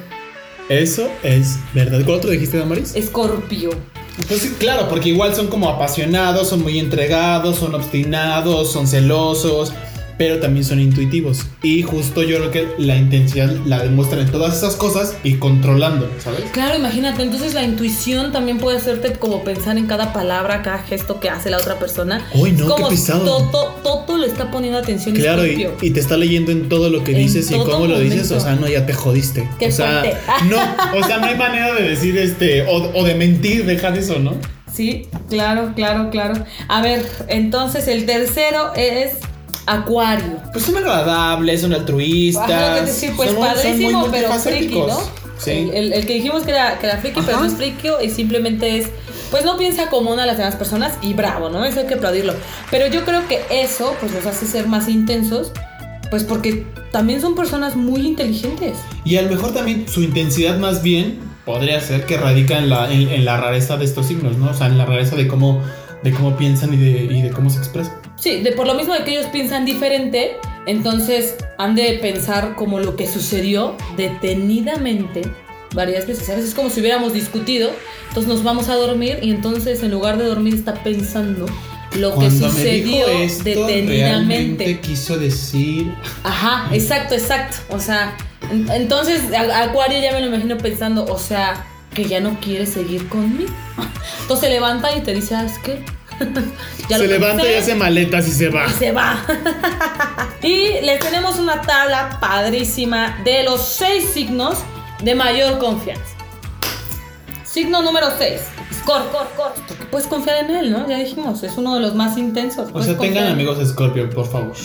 [0.69, 2.01] Eso es verdad.
[2.05, 2.95] ¿Cuál otro dijiste, Damaris?
[2.95, 3.71] Escorpio.
[4.27, 9.73] Pues sí, claro, porque igual son como apasionados, son muy entregados, son obstinados, son celosos,
[10.21, 11.47] pero también son intuitivos.
[11.63, 16.07] Y justo yo creo que la intensidad la demuestran en todas esas cosas y controlando,
[16.19, 16.43] ¿sabes?
[16.51, 21.19] Claro, imagínate, entonces la intuición también puede hacerte como pensar en cada palabra, cada gesto
[21.19, 22.23] que hace la otra persona.
[22.35, 23.25] Uy, no, como qué pesado.
[23.25, 27.13] Toto, Toto le está poniendo atención Claro, y, te está leyendo en todo lo que
[27.13, 28.37] En dices y cómo lo dices, momento.
[28.37, 29.49] o sea, no, ya te jodiste.
[29.57, 30.03] Qué o sea,
[30.51, 34.19] no, o sea, no hay manera de decir este, o, o de mentir, dejar eso,
[34.19, 34.35] ¿no?
[34.71, 36.45] Sí, claro, claro, claro.
[36.67, 39.13] A ver, entonces el tercero es
[39.65, 40.37] Acuario.
[40.51, 42.49] Pues son agradables, son altruistas.
[42.51, 44.75] Ajá, que decir, pues son muy- son muy padrísimo, pero friki.
[44.79, 44.99] ¿no?
[45.37, 45.69] Sí.
[45.73, 47.45] El, el- que dijimos que era, que era friki, pero Ajá.
[47.45, 48.87] no es friki y simplemente es,
[49.31, 51.63] pues no piensa como una de las demás personas y bravo, ¿no?
[51.65, 52.33] Eso hay que aplaudirlo.
[52.69, 55.51] Pero yo creo que eso, pues los hace ser más intensos,
[56.09, 58.77] pues porque también son personas muy inteligentes.
[59.05, 62.91] Y a lo mejor también su intensidad más bien podría ser que radica en la,
[62.91, 64.51] en, en la rareza de estos signos, ¿no?
[64.51, 65.61] O sea, en la rareza de cómo,
[66.03, 67.93] de cómo piensan y de, y de cómo se expresan.
[68.15, 70.37] Sí, de por lo mismo de que ellos piensan diferente,
[70.67, 75.21] entonces han de pensar como lo que sucedió detenidamente
[75.73, 76.29] varias veces.
[76.29, 77.71] A veces es como si hubiéramos discutido,
[78.09, 81.45] entonces nos vamos a dormir y entonces en lugar de dormir está pensando
[81.97, 83.93] lo que Cuando me sucedió dijo esto, detenidamente.
[83.97, 85.93] realmente quiso decir...
[86.23, 87.57] Ajá, exacto, exacto.
[87.69, 88.15] O sea,
[88.49, 92.65] en- entonces a- Acuario ya me lo imagino pensando, o sea, que ya no quiere
[92.65, 93.51] seguir conmigo.
[94.21, 95.83] Entonces se levanta y te dice, ¿sabes qué?
[96.89, 97.53] Ya se lo levanta pensé".
[97.53, 98.65] y hace maletas y se va.
[98.67, 99.23] y se va.
[100.43, 104.57] y les tenemos una tabla padrísima de los seis signos
[105.01, 106.15] de mayor confianza.
[107.45, 108.41] Signo número 6.
[108.81, 109.53] Scor, cor, cor.
[109.67, 110.87] Porque puedes confiar en él, ¿no?
[110.87, 112.69] Ya dijimos, es uno de los más intensos.
[112.73, 114.55] O sea, confiar tengan amigos Scorpio, por favor.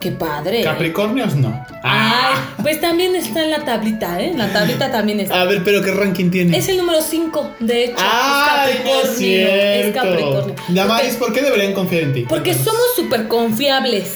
[0.00, 0.62] Qué padre.
[0.62, 1.64] Capricornios no.
[1.82, 4.30] Ay, pues también está en la tablita, ¿eh?
[4.30, 5.40] En la tablita también está.
[5.40, 6.56] A ver, pero ¿qué ranking tiene?
[6.56, 7.96] Es el número 5, de hecho.
[7.98, 9.16] Ay, es no es Capricornio.
[9.16, 9.88] cierto.
[9.88, 10.54] Es Capricornio.
[10.68, 12.26] Damaris, ¿por qué deberían confiar en ti?
[12.28, 14.14] Porque somos súper confiables.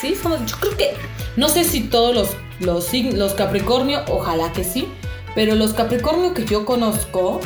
[0.00, 0.40] Sí, somos.
[0.46, 0.94] Yo creo que.
[1.36, 4.88] No sé si todos los, los, los Capricornio, ojalá que sí.
[5.34, 7.40] Pero los Capricornio que yo conozco,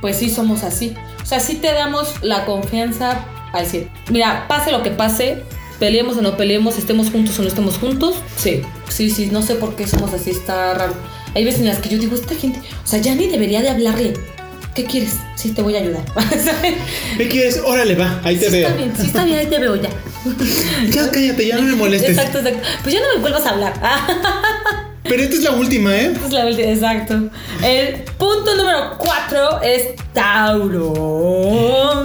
[0.00, 0.94] pues sí somos así.
[1.22, 3.88] O sea, sí te damos la confianza al 100.
[4.10, 5.42] Mira, pase lo que pase,
[5.84, 8.14] peleemos o no peleemos, estemos juntos o no estemos juntos.
[8.38, 10.94] Sí, sí, sí, no sé por qué somos así, está raro.
[11.34, 13.68] Hay veces en las que yo digo, esta gente, o sea, ya ni debería de
[13.68, 14.14] hablarle.
[14.74, 15.16] ¿Qué quieres?
[15.36, 16.02] Sí, te voy a ayudar.
[17.18, 17.60] ¿Qué quieres?
[17.62, 18.66] Órale, va, ahí te Sí, veo.
[18.68, 19.90] está bien, sí, está bien, ahí te veo ya.
[20.90, 22.10] Ya cállate, ya no me molestes.
[22.16, 22.60] Exacto, exacto.
[22.82, 23.74] Pues ya no me vuelvas a hablar.
[25.04, 26.12] Pero esta es la última, ¿eh?
[26.16, 27.14] Esa es la última, exacto.
[27.62, 30.92] El punto número 4 es Tauro.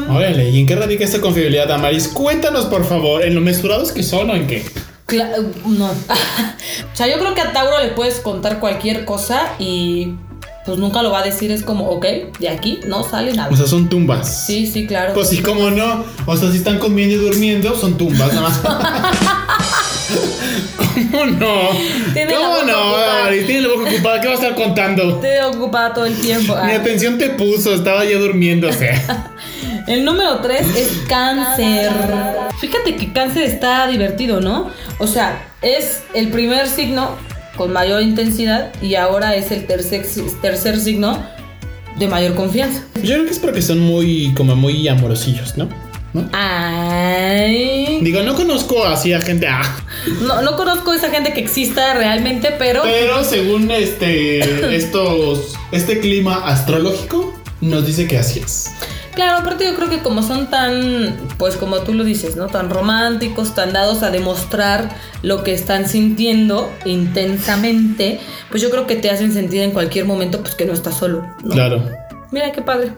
[0.10, 2.10] Órale, ¿y en qué radica esta confiabilidad, Damaris?
[2.10, 4.66] Cuéntanos, por favor, ¿en lo mesurados que son o en qué?
[5.08, 5.32] Cla-
[5.66, 5.86] no.
[5.88, 10.14] o sea, yo creo que a Tauro le puedes contar cualquier cosa y
[10.66, 11.52] pues nunca lo va a decir.
[11.52, 12.06] Es como, ok,
[12.40, 13.50] de aquí no sale nada.
[13.52, 14.46] O sea, son tumbas.
[14.46, 15.14] Sí, sí, claro.
[15.14, 16.04] Pues sí, cómo no.
[16.26, 18.60] O sea, si están comiendo y durmiendo, son tumbas, nada más.
[21.12, 21.70] ¿Cómo no?
[22.14, 22.98] Tiene ¿Cómo no.
[22.98, 23.46] Damaris?
[23.46, 24.22] Tiene la boca ocupada.
[24.22, 25.20] ¿Qué va a estar contando?
[25.20, 26.54] Te ocupada todo el tiempo.
[26.56, 26.76] Ah.
[26.76, 28.92] atención te puso, estaba ya durmiéndose.
[29.88, 31.92] El número 3 es cáncer.
[32.60, 34.70] Fíjate que cáncer está divertido, ¿no?
[35.00, 37.16] O sea, es el primer signo
[37.56, 40.06] con mayor intensidad y ahora es el tercer,
[40.42, 41.24] tercer signo
[41.98, 42.84] de mayor confianza.
[43.02, 45.68] Yo creo que es porque son muy, como muy amorosillos, ¿no?
[46.14, 46.28] ¿No?
[46.34, 48.00] Ay.
[48.02, 49.48] Digo, no conozco así a gente.
[49.48, 49.78] Ah,
[50.22, 52.82] No, no conozco esa gente que exista realmente, pero...
[52.84, 58.72] pero según este, estos, este clima astrológico, nos dice que así es.
[59.14, 62.48] Claro, aparte yo creo que como son tan, pues como tú lo dices, ¿no?
[62.48, 68.96] Tan románticos, tan dados a demostrar lo que están sintiendo intensamente, pues yo creo que
[68.96, 71.26] te hacen sentir en cualquier momento pues que no estás solo.
[71.44, 71.54] ¿no?
[71.54, 71.84] Claro.
[72.32, 72.92] Mira qué padre.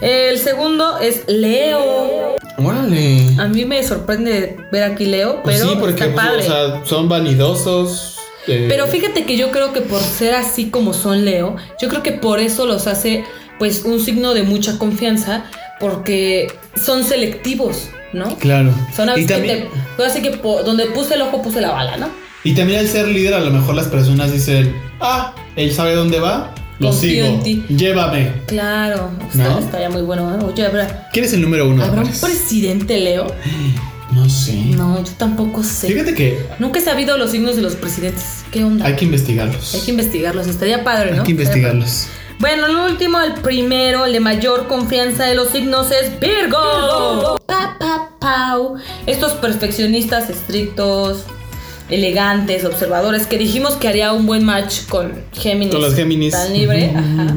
[0.00, 2.36] El segundo es Leo.
[2.58, 3.28] Órale.
[3.38, 6.38] A mí me sorprende ver aquí Leo, Pues pero sí, porque está pues, padre.
[6.40, 8.18] o sea, son vanidosos.
[8.46, 12.02] eh, Pero fíjate que yo creo que por ser así como son Leo, yo creo
[12.02, 13.24] que por eso los hace
[13.58, 15.44] pues un signo de mucha confianza,
[15.80, 18.36] porque son selectivos, ¿no?
[18.36, 18.70] Claro.
[18.94, 21.96] Son y, aves que también, te- así que donde puse el ojo puse la bala,
[21.96, 22.08] ¿no?
[22.44, 26.20] y también al ser líder, a lo mejor las personas dicen, ah, él sabe dónde
[26.20, 27.26] va, lo Confío sigo.
[27.26, 27.64] en ti.
[27.68, 28.32] Llévame.
[28.46, 29.58] Claro, está- ¿No?
[29.58, 30.34] estaría muy bueno.
[30.34, 30.44] ¿eh?
[30.44, 31.82] Oye, ¿habrá, ¿Quién es el número uno?
[31.84, 33.26] ¿habrá un presidente Leo?
[34.12, 34.54] No sé.
[34.76, 35.88] No, yo tampoco sé.
[35.88, 38.44] Fíjate que Nunca he sabido los signos de los presidentes.
[38.50, 38.86] ¿Qué onda?
[38.86, 39.74] hay que investigarlos.
[39.74, 41.18] Hay que investigarlos, estaría padre, ¿no?
[41.18, 42.06] Hay que investigarlos.
[42.38, 47.40] Bueno, el último, el primero, el de mayor confianza de los signos es Virgo.
[47.46, 48.76] Pa, pa, pau.
[49.06, 51.24] Estos perfeccionistas estrictos,
[51.88, 55.72] elegantes, observadores, que dijimos que haría un buen match con Géminis.
[55.72, 56.32] Con los Géminis.
[56.32, 56.92] Tan libre.
[56.94, 57.34] Ajá.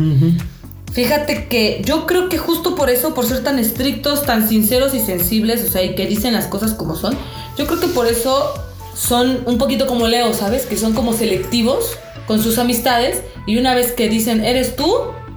[0.91, 4.99] Fíjate que yo creo que justo por eso, por ser tan estrictos, tan sinceros y
[4.99, 7.15] sensibles, o sea, y que dicen las cosas como son,
[7.57, 8.53] yo creo que por eso
[8.95, 10.65] son un poquito como Leo, ¿sabes?
[10.65, 11.91] Que son como selectivos
[12.25, 14.91] con sus amistades y una vez que dicen, ¿eres tú?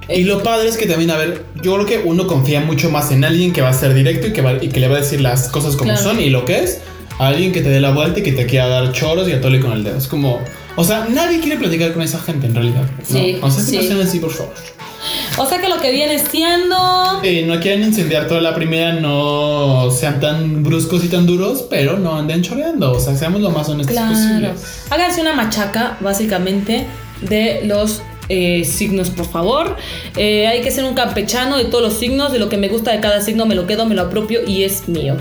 [0.09, 3.13] Y lo padre es que también, a ver, yo creo que uno confía mucho más
[3.13, 5.01] en alguien que va a ser directo y que, va- y que le va a
[5.01, 6.03] decir las cosas como Claro.
[6.03, 6.81] son y lo que es,
[7.23, 9.61] a alguien que te dé la vuelta y que te quiera dar choros y atole
[9.61, 9.97] con el dedo.
[9.99, 10.41] Es como,
[10.77, 12.83] o sea, nadie quiere platicar con esa gente en realidad.
[12.83, 13.05] ¿no?
[13.05, 13.77] Sí, O sea, que sí.
[13.77, 14.53] no sean así, por favor.
[15.37, 16.77] O sea que lo que viene siendo...
[17.25, 21.99] Eh, no quieren incendiar toda la primera, no sean tan bruscos y tan duros, pero
[21.99, 22.93] no anden choreando.
[22.93, 24.11] O sea, seamos lo más honestos Claro.
[24.13, 24.85] posibles.
[24.91, 26.87] Háganse una machaca, básicamente,
[27.23, 29.77] de los eh, signos, por favor.
[30.17, 32.93] Eh, hay que ser un campechano de todos los signos, de lo que me gusta
[32.93, 35.17] de cada signo, me lo quedo, me lo apropio y es mío.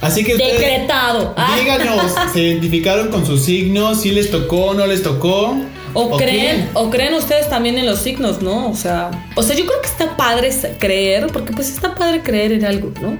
[0.00, 1.34] Así que Decretado.
[1.36, 1.56] Ah.
[1.58, 4.02] díganos, ¿se identificaron con sus signos?
[4.02, 5.56] ¿Si les tocó no les tocó?
[5.98, 8.68] O creen, o creen ustedes también en los signos, ¿no?
[8.68, 12.52] O sea, o sea, yo creo que está padre creer, porque pues está padre creer
[12.52, 13.16] en algo, ¿no?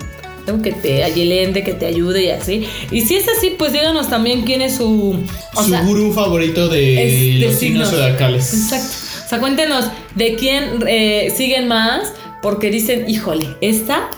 [0.46, 2.68] Algo que te ayelende, que te ayude y así.
[2.90, 5.18] Y si es así, pues díganos también quién es su...
[5.54, 8.52] o su sea, gurú favorito de los signos zodiacales.
[8.52, 9.06] Exacto.
[9.24, 12.12] O sea, cuéntenos de quién eh, siguen más,
[12.42, 14.10] porque dicen, híjole, esta,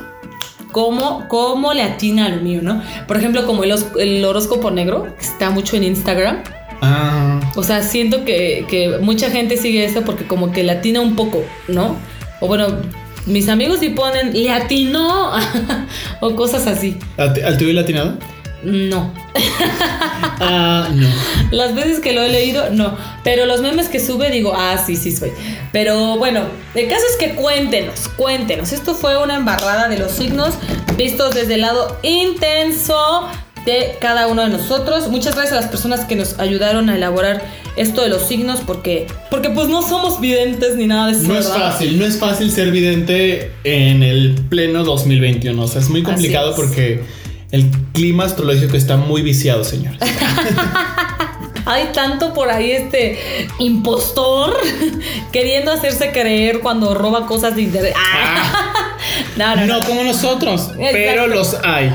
[0.73, 2.83] ¿cómo, cómo le atina a lo mío, no?
[3.07, 6.43] Por ejemplo, como el, el horóscopo negro, que está mucho en Instagram.
[6.81, 11.01] Ah, O sea, siento que, que mucha gente sigue eso porque como que le atina
[11.01, 11.97] un poco, ¿no?
[12.41, 12.67] O bueno,
[13.27, 15.33] mis amigos sí ponen, le atinó,
[16.21, 16.97] o cosas así.
[17.17, 18.17] ¿al tuyo latinado?
[18.63, 19.13] No.
[20.41, 21.09] Ah, no.
[21.51, 22.97] Las veces que lo he leído, no.
[23.25, 25.33] Pero los memes que sube, digo, ah, sí, sí soy.
[25.73, 26.43] Pero bueno,
[26.75, 28.73] el caso es que cuéntenos, cuéntenos.
[28.73, 30.55] Esto fue una embarrada de los signos
[30.97, 33.29] vistos desde el lado intenso
[33.67, 35.09] de cada uno de nosotros.
[35.09, 37.43] Muchas gracias a las personas que nos ayudaron a elaborar
[37.77, 41.29] esto de los signos porque porque pues no somos videntes ni nada de eso.
[41.29, 45.61] No es fácil, no es fácil ser vidente en el pleno 2021.
[45.61, 46.57] O sea, es muy complicado es.
[46.57, 47.03] porque
[47.51, 50.01] el clima astrológico está muy viciado, señores.
[51.65, 53.19] Hay tanto por ahí este
[53.59, 54.57] impostor
[55.33, 57.95] queriendo hacerse creer cuando roba cosas de internet.
[57.97, 58.75] Ah.
[59.37, 59.79] No, no, no.
[59.79, 61.93] No como nosotros, pero los hay.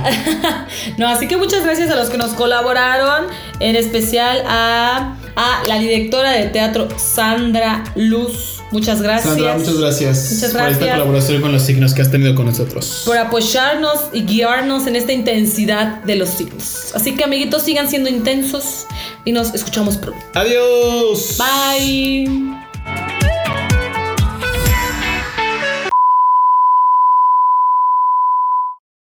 [0.98, 3.26] No, así que muchas gracias a los que nos colaboraron,
[3.60, 8.62] en especial a, a la directora de teatro Sandra Luz.
[8.72, 9.34] Muchas gracias.
[9.36, 10.92] Sandra, muchas gracias, Muchas por esta gracias.
[10.94, 13.04] colaboración con los signos que has tenido con nosotros.
[13.06, 16.92] por apoyarnos y guiarnos en esta intensidad de los signos.
[16.96, 18.88] Así que amiguitos, sigan siendo intensos
[19.26, 20.20] y nos escuchamos pronto.
[20.34, 21.38] Adiós.
[21.38, 22.63] Bye.